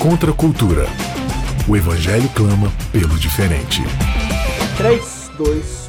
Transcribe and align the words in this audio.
Contra 0.00 0.30
a 0.30 0.34
cultura. 0.34 0.86
O 1.68 1.76
evangelho 1.76 2.26
clama 2.34 2.72
pelo 2.90 3.18
diferente. 3.18 3.82
3, 4.78 5.30
2, 5.36 5.88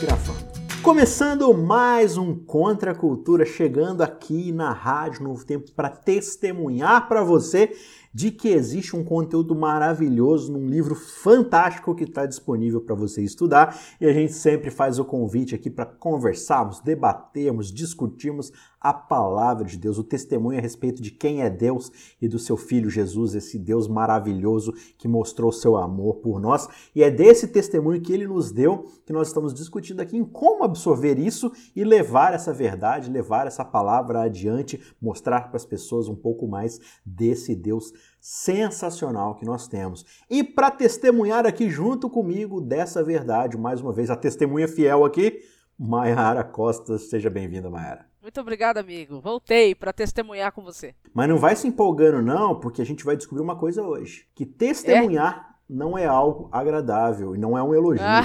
gravando. 0.00 0.44
Começando 0.80 1.52
mais 1.52 2.16
um 2.16 2.34
Contra 2.34 2.92
a 2.92 2.94
Cultura, 2.94 3.44
chegando 3.44 4.00
aqui 4.00 4.50
na 4.50 4.72
Rádio 4.72 5.24
Novo 5.24 5.44
Tempo 5.44 5.70
para 5.72 5.90
testemunhar 5.90 7.06
para 7.06 7.22
você 7.22 7.70
de 8.14 8.30
que 8.30 8.48
existe 8.48 8.94
um 8.94 9.02
conteúdo 9.02 9.56
maravilhoso 9.56 10.52
num 10.52 10.68
livro 10.68 10.94
fantástico 10.94 11.94
que 11.94 12.04
está 12.04 12.24
disponível 12.24 12.80
para 12.80 12.94
você 12.94 13.22
estudar 13.22 13.76
e 14.00 14.06
a 14.06 14.12
gente 14.12 14.32
sempre 14.32 14.70
faz 14.70 15.00
o 15.00 15.04
convite 15.04 15.54
aqui 15.54 15.68
para 15.68 15.84
conversarmos, 15.84 16.80
debatermos, 16.80 17.72
discutirmos 17.72 18.52
a 18.84 18.92
palavra 18.92 19.64
de 19.64 19.78
Deus, 19.78 19.96
o 19.96 20.04
testemunho 20.04 20.58
a 20.58 20.60
respeito 20.60 21.00
de 21.00 21.10
quem 21.10 21.40
é 21.40 21.48
Deus 21.48 21.90
e 22.20 22.28
do 22.28 22.38
seu 22.38 22.54
Filho 22.54 22.90
Jesus, 22.90 23.34
esse 23.34 23.58
Deus 23.58 23.88
maravilhoso 23.88 24.74
que 24.98 25.08
mostrou 25.08 25.50
seu 25.50 25.78
amor 25.78 26.16
por 26.16 26.38
nós. 26.38 26.68
E 26.94 27.02
é 27.02 27.10
desse 27.10 27.48
testemunho 27.48 28.02
que 28.02 28.12
ele 28.12 28.26
nos 28.26 28.52
deu 28.52 28.84
que 29.06 29.12
nós 29.12 29.28
estamos 29.28 29.54
discutindo 29.54 30.00
aqui 30.00 30.18
em 30.18 30.24
como 30.24 30.64
absorver 30.64 31.18
isso 31.18 31.50
e 31.74 31.82
levar 31.82 32.34
essa 32.34 32.52
verdade, 32.52 33.10
levar 33.10 33.46
essa 33.46 33.64
palavra 33.64 34.20
adiante, 34.20 34.78
mostrar 35.00 35.48
para 35.48 35.56
as 35.56 35.64
pessoas 35.64 36.06
um 36.06 36.14
pouco 36.14 36.46
mais 36.46 36.78
desse 37.06 37.56
Deus 37.56 37.90
sensacional 38.24 39.34
que 39.34 39.44
nós 39.44 39.68
temos. 39.68 40.02
E 40.30 40.42
para 40.42 40.70
testemunhar 40.70 41.44
aqui 41.44 41.68
junto 41.68 42.08
comigo 42.08 42.58
dessa 42.58 43.04
verdade, 43.04 43.58
mais 43.58 43.82
uma 43.82 43.92
vez, 43.92 44.08
a 44.08 44.16
testemunha 44.16 44.66
fiel 44.66 45.04
aqui, 45.04 45.42
Mayara 45.78 46.42
Costa. 46.42 46.96
Seja 46.96 47.28
bem-vinda, 47.28 47.68
Mayara. 47.68 48.06
Muito 48.22 48.40
obrigada, 48.40 48.80
amigo. 48.80 49.20
Voltei 49.20 49.74
para 49.74 49.92
testemunhar 49.92 50.52
com 50.52 50.62
você. 50.62 50.94
Mas 51.12 51.28
não 51.28 51.36
vai 51.36 51.54
se 51.54 51.68
empolgando, 51.68 52.22
não, 52.22 52.58
porque 52.58 52.80
a 52.80 52.86
gente 52.86 53.04
vai 53.04 53.14
descobrir 53.14 53.42
uma 53.42 53.56
coisa 53.56 53.82
hoje: 53.82 54.26
que 54.34 54.46
testemunhar 54.46 55.50
é? 55.50 55.54
não 55.68 55.98
é 55.98 56.06
algo 56.06 56.48
agradável 56.50 57.34
e 57.34 57.38
não 57.38 57.58
é 57.58 57.62
um 57.62 57.74
elogio. 57.74 58.06
Ah, 58.06 58.24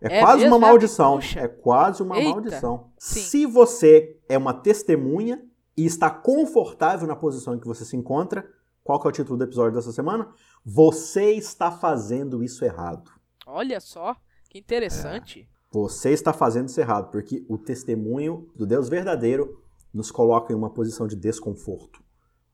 é, 0.00 0.16
é, 0.16 0.20
quase 0.22 0.46
uma 0.46 0.58
maldição. 0.58 1.20
É 1.36 1.46
quase 1.46 2.02
uma 2.02 2.16
Eita, 2.16 2.30
maldição. 2.30 2.92
Sim. 2.98 3.20
Se 3.20 3.44
você 3.44 4.18
é 4.26 4.38
uma 4.38 4.54
testemunha 4.54 5.38
e 5.76 5.84
está 5.84 6.08
confortável 6.08 7.06
na 7.06 7.14
posição 7.14 7.54
em 7.54 7.60
que 7.60 7.66
você 7.66 7.84
se 7.84 7.94
encontra, 7.94 8.48
qual 8.88 8.98
que 8.98 9.06
é 9.06 9.10
o 9.10 9.12
título 9.12 9.36
do 9.36 9.44
episódio 9.44 9.74
dessa 9.74 9.92
semana? 9.92 10.32
Você 10.64 11.32
está 11.32 11.70
fazendo 11.70 12.42
isso 12.42 12.64
errado. 12.64 13.10
Olha 13.46 13.80
só, 13.80 14.16
que 14.48 14.58
interessante. 14.58 15.42
É. 15.42 15.58
Você 15.70 16.08
está 16.08 16.32
fazendo 16.32 16.68
isso 16.68 16.80
errado, 16.80 17.10
porque 17.10 17.44
o 17.50 17.58
testemunho 17.58 18.50
do 18.56 18.64
Deus 18.66 18.88
verdadeiro 18.88 19.62
nos 19.92 20.10
coloca 20.10 20.54
em 20.54 20.56
uma 20.56 20.70
posição 20.70 21.06
de 21.06 21.16
desconforto, 21.16 22.02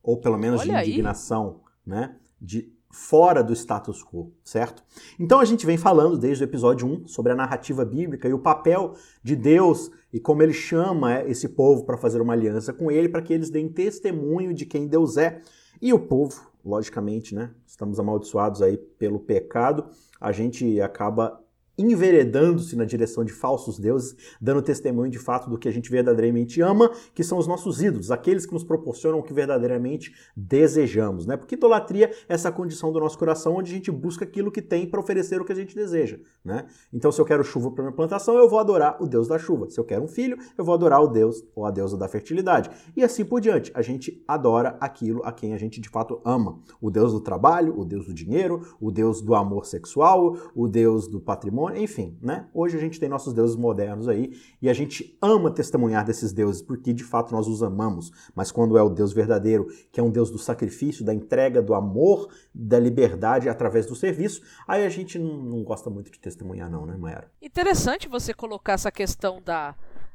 ou 0.02 0.20
pelo 0.20 0.36
menos 0.36 0.62
Olha 0.62 0.82
de 0.82 0.90
indignação, 0.90 1.60
aí. 1.86 1.92
né? 1.92 2.16
De 2.40 2.74
fora 2.90 3.40
do 3.40 3.52
status 3.52 4.02
quo, 4.02 4.34
certo? 4.42 4.82
Então 5.20 5.38
a 5.38 5.44
gente 5.44 5.64
vem 5.64 5.76
falando 5.76 6.18
desde 6.18 6.42
o 6.42 6.46
episódio 6.46 6.88
1 6.88 7.06
sobre 7.06 7.30
a 7.30 7.36
narrativa 7.36 7.84
bíblica 7.84 8.28
e 8.28 8.32
o 8.32 8.40
papel 8.40 8.96
de 9.22 9.36
Deus 9.36 9.88
e 10.12 10.18
como 10.18 10.42
ele 10.42 10.52
chama 10.52 11.22
esse 11.22 11.50
povo 11.50 11.84
para 11.84 11.96
fazer 11.96 12.20
uma 12.20 12.32
aliança 12.32 12.72
com 12.72 12.90
ele, 12.90 13.08
para 13.08 13.22
que 13.22 13.32
eles 13.32 13.50
deem 13.50 13.68
testemunho 13.68 14.52
de 14.52 14.66
quem 14.66 14.88
Deus 14.88 15.16
é. 15.16 15.40
E 15.80 15.92
o 15.92 15.98
povo, 15.98 16.50
logicamente, 16.64 17.34
né? 17.34 17.50
Estamos 17.66 18.00
amaldiçoados 18.00 18.62
aí 18.62 18.76
pelo 18.76 19.18
pecado, 19.18 19.90
a 20.20 20.32
gente 20.32 20.80
acaba 20.80 21.43
enveredando-se 21.76 22.76
na 22.76 22.84
direção 22.84 23.24
de 23.24 23.32
falsos 23.32 23.78
deuses, 23.78 24.16
dando 24.40 24.62
testemunho 24.62 25.10
de 25.10 25.18
fato 25.18 25.48
do 25.50 25.58
que 25.58 25.68
a 25.68 25.72
gente 25.72 25.90
verdadeiramente 25.90 26.60
ama, 26.60 26.90
que 27.14 27.24
são 27.24 27.38
os 27.38 27.46
nossos 27.46 27.82
ídolos, 27.82 28.10
aqueles 28.10 28.46
que 28.46 28.52
nos 28.52 28.64
proporcionam 28.64 29.18
o 29.18 29.22
que 29.22 29.32
verdadeiramente 29.32 30.14
desejamos, 30.36 31.26
né? 31.26 31.36
Porque 31.36 31.54
idolatria 31.54 32.10
é 32.28 32.34
essa 32.34 32.50
condição 32.52 32.92
do 32.92 33.00
nosso 33.00 33.18
coração 33.18 33.56
onde 33.56 33.70
a 33.70 33.74
gente 33.74 33.90
busca 33.90 34.24
aquilo 34.24 34.50
que 34.50 34.62
tem 34.62 34.86
para 34.86 35.00
oferecer 35.00 35.40
o 35.40 35.44
que 35.44 35.52
a 35.52 35.56
gente 35.56 35.74
deseja, 35.74 36.18
né? 36.44 36.66
Então, 36.92 37.10
se 37.10 37.20
eu 37.20 37.24
quero 37.24 37.42
chuva 37.42 37.70
para 37.70 37.82
minha 37.82 37.94
plantação, 37.94 38.36
eu 38.36 38.48
vou 38.48 38.58
adorar 38.58 38.96
o 39.02 39.06
deus 39.06 39.28
da 39.28 39.38
chuva. 39.38 39.68
Se 39.70 39.78
eu 39.78 39.84
quero 39.84 40.04
um 40.04 40.08
filho, 40.08 40.36
eu 40.56 40.64
vou 40.64 40.74
adorar 40.74 41.02
o 41.02 41.08
deus 41.08 41.44
ou 41.54 41.66
a 41.66 41.70
deusa 41.70 41.96
da 41.96 42.08
fertilidade. 42.08 42.70
E 42.96 43.02
assim 43.02 43.24
por 43.24 43.40
diante. 43.40 43.70
A 43.74 43.82
gente 43.82 44.22
adora 44.26 44.76
aquilo 44.80 45.22
a 45.24 45.32
quem 45.32 45.54
a 45.54 45.58
gente 45.58 45.80
de 45.80 45.88
fato 45.88 46.20
ama. 46.24 46.58
O 46.80 46.90
deus 46.90 47.12
do 47.12 47.20
trabalho, 47.20 47.78
o 47.78 47.84
deus 47.84 48.06
do 48.06 48.14
dinheiro, 48.14 48.62
o 48.80 48.90
deus 48.90 49.20
do 49.20 49.34
amor 49.34 49.66
sexual, 49.66 50.36
o 50.54 50.68
deus 50.68 51.08
do 51.08 51.20
patrimônio 51.20 51.63
enfim, 51.70 52.18
né? 52.20 52.48
Hoje 52.52 52.76
a 52.76 52.80
gente 52.80 52.98
tem 52.98 53.08
nossos 53.08 53.32
deuses 53.32 53.56
modernos 53.56 54.08
aí 54.08 54.32
e 54.60 54.68
a 54.68 54.72
gente 54.72 55.16
ama 55.20 55.50
testemunhar 55.50 56.04
desses 56.04 56.32
deuses 56.32 56.60
porque 56.60 56.92
de 56.92 57.04
fato 57.04 57.32
nós 57.32 57.46
os 57.46 57.62
amamos. 57.62 58.10
Mas 58.34 58.50
quando 58.50 58.76
é 58.76 58.82
o 58.82 58.90
Deus 58.90 59.12
verdadeiro, 59.12 59.66
que 59.92 60.00
é 60.00 60.02
um 60.02 60.10
Deus 60.10 60.30
do 60.30 60.38
sacrifício, 60.38 61.04
da 61.04 61.14
entrega, 61.14 61.62
do 61.62 61.74
amor, 61.74 62.28
da 62.54 62.78
liberdade 62.78 63.48
através 63.48 63.86
do 63.86 63.94
serviço, 63.94 64.42
aí 64.66 64.84
a 64.84 64.88
gente 64.88 65.18
não, 65.18 65.36
não 65.36 65.62
gosta 65.62 65.88
muito 65.88 66.10
de 66.10 66.18
testemunhar, 66.18 66.70
não, 66.70 66.86
né, 66.86 66.96
Mayara? 66.96 67.30
Interessante 67.40 68.08
você 68.08 68.34
colocar 68.34 68.72
essa 68.72 68.90
questão 68.90 69.40
da 69.42 69.74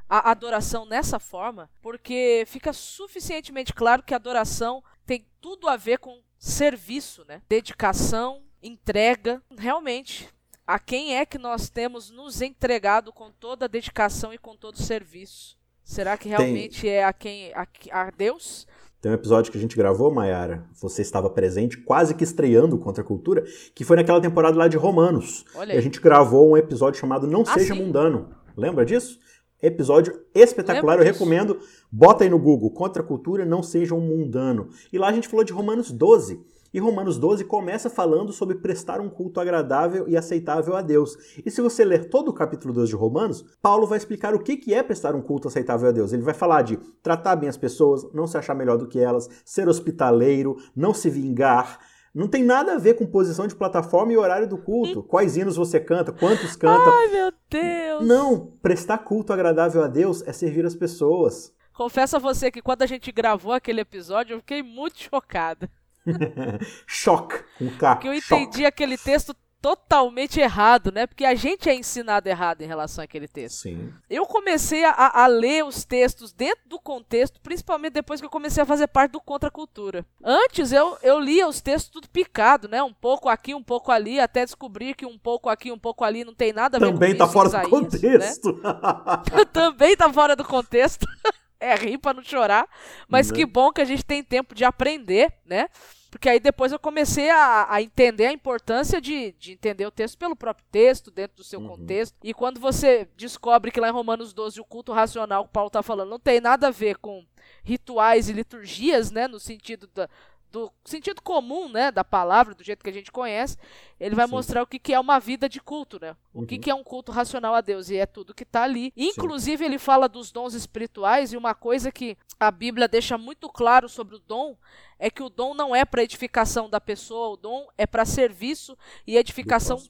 a 0.10 0.32
adoração 0.32 0.88
nessa 0.88 1.20
forma, 1.20 1.70
porque 1.82 2.44
fica 2.48 2.74
suficientemente 2.74 3.72
claro 3.72 4.02
que 4.02 4.14
a 4.14 4.18
adoração 4.18 4.84
tem 5.06 5.24
tudo 5.40 5.68
a 5.68 5.78
ver 5.78 6.00
com 6.00 6.20
serviço, 6.40 7.24
né? 7.28 7.44
Dedicação, 7.48 8.42
entrega. 8.64 9.42
Realmente, 9.56 10.28
a 10.70 10.78
quem 10.78 11.18
é 11.18 11.26
que 11.26 11.40
nós 11.40 11.68
temos 11.68 12.12
nos 12.12 12.44
entregado 12.44 13.12
com 13.12 13.32
toda 13.32 13.66
a 13.66 13.68
dedicação 13.68 14.32
e 14.32 14.38
com 14.38 14.56
todo 14.56 14.76
o 14.76 14.84
serviço? 14.84 15.58
Será 15.84 16.16
que 16.16 16.30
realmente 16.30 16.82
Tem... 16.82 16.92
é 16.92 17.04
a 17.04 17.12
quem 17.12 17.52
a, 17.56 17.68
a 17.92 18.12
Deus? 18.12 18.68
Tem 19.02 19.12
um 19.12 19.16
episódio 19.16 19.52
que 19.52 19.58
a 19.58 19.62
gente 19.62 19.76
gravou, 19.76 20.14
Mayara, 20.14 20.64
você 20.80 21.02
estava 21.02 21.28
presente, 21.28 21.78
quase 21.78 22.14
que 22.14 22.24
estreando 22.24 22.78
Contra 22.78 23.02
a 23.02 23.06
Cultura, 23.06 23.44
que 23.74 23.84
foi 23.84 23.98
naquela 23.98 24.22
temporada 24.22 24.60
lá 24.60 24.68
de 24.68 24.78
Romanos. 24.78 25.44
Olha 25.56 25.74
e 25.74 25.78
a 25.78 25.82
gente 25.82 26.00
gravou 26.00 26.52
um 26.52 26.56
episódio 26.56 27.00
chamado 27.00 27.26
Não 27.26 27.42
ah, 27.42 27.54
Seja 27.54 27.74
sim. 27.74 27.82
Mundano. 27.82 28.30
Lembra 28.56 28.86
disso? 28.86 29.18
Episódio 29.60 30.22
espetacular, 30.36 31.00
eu 31.00 31.04
recomendo. 31.04 31.60
Bota 31.92 32.24
aí 32.24 32.30
no 32.30 32.38
Google, 32.38 32.70
Contra 32.70 33.02
a 33.02 33.06
Cultura, 33.06 33.44
Não 33.44 33.64
Seja 33.64 33.96
um 33.96 34.02
Mundano. 34.02 34.70
E 34.94 35.00
lá 35.00 35.08
a 35.08 35.14
gente 35.14 35.28
falou 35.28 35.44
de 35.44 35.52
Romanos 35.52 35.90
12 35.90 36.46
e 36.74 36.80
Romanos 36.80 37.18
12 37.18 37.46
começa 37.46 37.90
falando 37.90 38.32
sobre 38.32 38.56
prestar 38.56 39.02
um 39.02 39.10
culto 39.10 39.40
agradável 39.40 40.08
e 40.08 40.16
aceitável 40.16 40.76
a 40.76 40.82
Deus. 40.82 41.16
E 41.46 41.50
se 41.50 41.62
você 41.62 41.84
ler 41.84 42.10
todo 42.10 42.30
o 42.30 42.34
capítulo 42.34 42.74
12 42.74 42.90
de 42.90 42.96
Romanos, 42.96 43.44
Paulo 43.62 43.88
vai 43.88 43.98
explicar 43.98 44.34
o 44.34 44.40
que 44.40 44.74
é 44.74 44.84
prestar 44.84 45.16
um 45.16 45.22
culto 45.22 45.48
aceitável 45.48 45.90
a 45.90 45.92
Deus. 45.92 46.14
Ele 46.14 46.22
vai 46.22 46.34
falar 46.34 46.62
de 46.62 46.78
tratar 47.02 47.36
bem 47.36 47.50
as 47.50 47.58
pessoas, 47.58 48.12
não 48.14 48.28
se 48.28 48.38
achar 48.38 48.54
melhor 48.54 48.78
do 48.78 48.88
que 48.88 49.00
elas, 49.00 49.30
ser 49.44 49.68
hospitaleiro, 49.68 50.58
não 50.76 50.94
se 50.94 51.10
vingar. 51.10 51.80
Não 52.14 52.28
tem 52.28 52.44
nada 52.44 52.74
a 52.74 52.78
ver 52.78 52.96
com 52.96 53.06
posição 53.06 53.48
de 53.48 53.56
plataforma 53.56 54.12
e 54.12 54.18
horário 54.18 54.48
do 54.48 54.58
culto. 54.58 55.04
Quais 55.04 55.38
hinos 55.38 55.56
você 55.56 55.80
canta, 55.80 56.12
quantos 56.12 56.56
cantam. 56.56 56.92
Ai, 56.92 57.08
meu 57.08 57.32
Deus! 57.50 58.06
Não, 58.06 58.54
prestar 58.62 59.00
culto 59.00 59.32
agradável 59.32 59.84
a 59.84 59.88
Deus 59.88 60.24
é 60.28 60.34
servir 60.34 60.66
as 60.66 60.76
pessoas. 60.76 61.54
Confesso 61.74 62.18
a 62.18 62.20
você 62.20 62.52
que 62.52 62.62
quando 62.62 62.82
a 62.82 62.86
gente 62.86 63.12
gravou 63.12 63.54
aquele 63.54 63.80
episódio, 63.82 64.34
eu 64.34 64.40
fiquei 64.40 64.62
muito 64.62 65.00
chocada. 65.00 65.70
choque, 66.88 67.44
com 67.58 67.70
K. 67.78 67.96
Porque 67.96 68.08
eu 68.08 68.14
entendi 68.14 68.66
aquele 68.66 68.98
texto 68.98 69.36
totalmente 69.62 70.40
errado, 70.40 70.92
né? 70.92 71.06
Porque 71.06 71.26
a 71.26 71.36
gente 71.36 71.70
é 71.70 71.76
ensinado 71.76 72.30
errado 72.30 72.62
em 72.62 72.68
relação 72.68 73.04
àquele 73.04 73.28
texto. 73.28 73.64
Sim. 73.64 73.94
Eu 74.10 74.26
comecei 74.26 74.86
a, 74.86 75.24
a, 75.24 75.28
ler 75.28 75.66
os 75.66 75.84
textos 75.84 76.32
dentro 76.32 76.62
do 76.68 76.80
contexto, 76.80 77.40
principalmente 77.42 77.94
depois 77.94 78.20
que 78.20 78.26
eu 78.26 78.30
comecei 78.30 78.64
a 78.64 78.66
fazer 78.66 78.88
parte 78.88 79.12
do 79.12 79.22
Contra 79.22 79.52
Cultura. 79.52 80.06
Antes 80.24 80.72
eu, 80.72 80.98
eu 81.02 81.20
lia 81.20 81.48
os 81.48 81.62
textos 81.62 81.92
tudo 81.92 82.10
picado, 82.10 82.68
né? 82.68 82.82
Um 82.82 82.94
pouco 82.94 83.28
aqui, 83.28 83.54
um 83.54 83.64
pouco 83.64 83.92
ali, 83.92 84.20
até 84.20 84.46
descobrir 84.46 84.96
que 84.96 85.06
um 85.06 85.18
pouco 85.18 85.50
aqui, 85.50 85.72
um 85.72 85.80
pouco 85.80 86.04
ali 86.04 86.24
não 86.24 86.34
tem 86.34 86.54
nada 86.54 86.78
a 86.78 86.80
ver 86.80 86.94
Também 86.94 87.12
com 87.12 87.18
tá 87.18 87.24
isso, 87.26 87.34
fora 87.34 87.50
do 87.50 87.70
contexto. 87.70 88.54
Né? 88.54 89.46
Também 89.52 89.96
tá 89.96 90.12
fora 90.12 90.36
do 90.36 90.46
contexto. 90.46 91.06
é 91.72 91.76
rir 91.76 91.98
pra 91.98 92.14
não 92.14 92.24
chorar. 92.24 92.68
Mas 93.08 93.30
né? 93.30 93.38
que 93.38 93.46
bom 93.46 93.72
que 93.72 93.82
a 93.82 93.86
gente 93.86 94.04
tem 94.04 94.24
tempo 94.24 94.56
de 94.56 94.64
aprender, 94.64 95.34
né? 95.46 95.68
Porque 96.10 96.28
aí 96.28 96.40
depois 96.40 96.72
eu 96.72 96.80
comecei 96.80 97.30
a, 97.30 97.68
a 97.70 97.82
entender 97.82 98.26
a 98.26 98.32
importância 98.32 99.00
de, 99.00 99.32
de, 99.34 99.52
entender 99.52 99.86
o 99.86 99.92
texto 99.92 100.18
pelo 100.18 100.36
próprio 100.36 100.66
texto, 100.72 101.12
dentro 101.12 101.38
do 101.38 101.44
seu 101.44 101.60
uhum. 101.60 101.68
contexto. 101.68 102.16
E 102.24 102.34
quando 102.34 102.60
você 102.60 103.08
descobre 103.16 103.70
que 103.70 103.80
lá 103.80 103.90
em 103.90 103.94
Romanos 103.94 104.34
12 104.34 104.60
o 104.60 104.66
culto 104.66 104.92
racional 104.92 105.46
que 105.46 105.54
Paulo 105.54 105.68
está 105.68 105.84
falando 105.84 106.10
não 106.10 106.20
tem 106.20 106.42
nada 106.42 106.68
a 106.68 106.72
ver 106.72 106.98
com 106.98 107.24
rituais 107.64 108.28
e 108.28 108.34
liturgias, 108.34 109.12
né? 109.12 109.28
No 109.28 109.40
sentido 109.40 109.88
da, 109.94 110.10
do 110.52 110.72
sentido 110.84 111.22
comum, 111.22 111.70
né, 111.70 111.92
da 111.92 112.04
palavra, 112.04 112.56
do 112.56 112.64
jeito 112.64 112.84
que 112.84 112.90
a 112.90 112.94
gente 112.94 113.12
conhece, 113.12 113.58
ele 114.00 114.16
vai 114.16 114.26
Sim. 114.26 114.32
mostrar 114.32 114.64
o 114.64 114.68
que, 114.68 114.80
que 114.80 114.94
é 114.94 115.00
uma 115.00 115.20
vida 115.20 115.48
de 115.48 115.60
culto, 115.60 116.00
né? 116.00 116.16
O 116.34 116.40
uhum. 116.40 116.46
que, 116.46 116.58
que 116.58 116.70
é 116.70 116.76
um 116.76 116.84
culto 116.84 117.12
racional 117.12 117.54
a 117.54 117.62
Deus, 117.62 117.90
e 117.90 117.98
é 117.98 118.06
tudo 118.06 118.34
que 118.34 118.44
está 118.44 118.64
ali. 118.64 118.92
Inclusive, 118.96 119.64
Sim. 119.64 119.66
ele 119.66 119.78
fala 119.78 120.10
dos 120.10 120.32
dons 120.32 120.54
espirituais, 120.54 121.32
e 121.32 121.38
uma 121.38 121.54
coisa 121.54 121.92
que 121.92 122.18
a 122.40 122.50
Bíblia 122.50 122.88
deixa 122.88 123.18
muito 123.18 123.50
claro 123.50 123.88
sobre 123.88 124.16
o 124.16 124.20
dom 124.20 124.58
é 124.98 125.10
que 125.10 125.24
o 125.24 125.30
dom 125.30 125.54
não 125.54 125.76
é 125.76 125.86
para 125.86 126.04
edificação 126.04 126.70
da 126.70 126.82
pessoa, 126.82 127.30
o 127.30 127.38
dom 127.38 127.68
é 127.78 127.88
para 127.88 128.04
serviço 128.04 128.78
e 129.08 129.18
edificação 129.18 129.82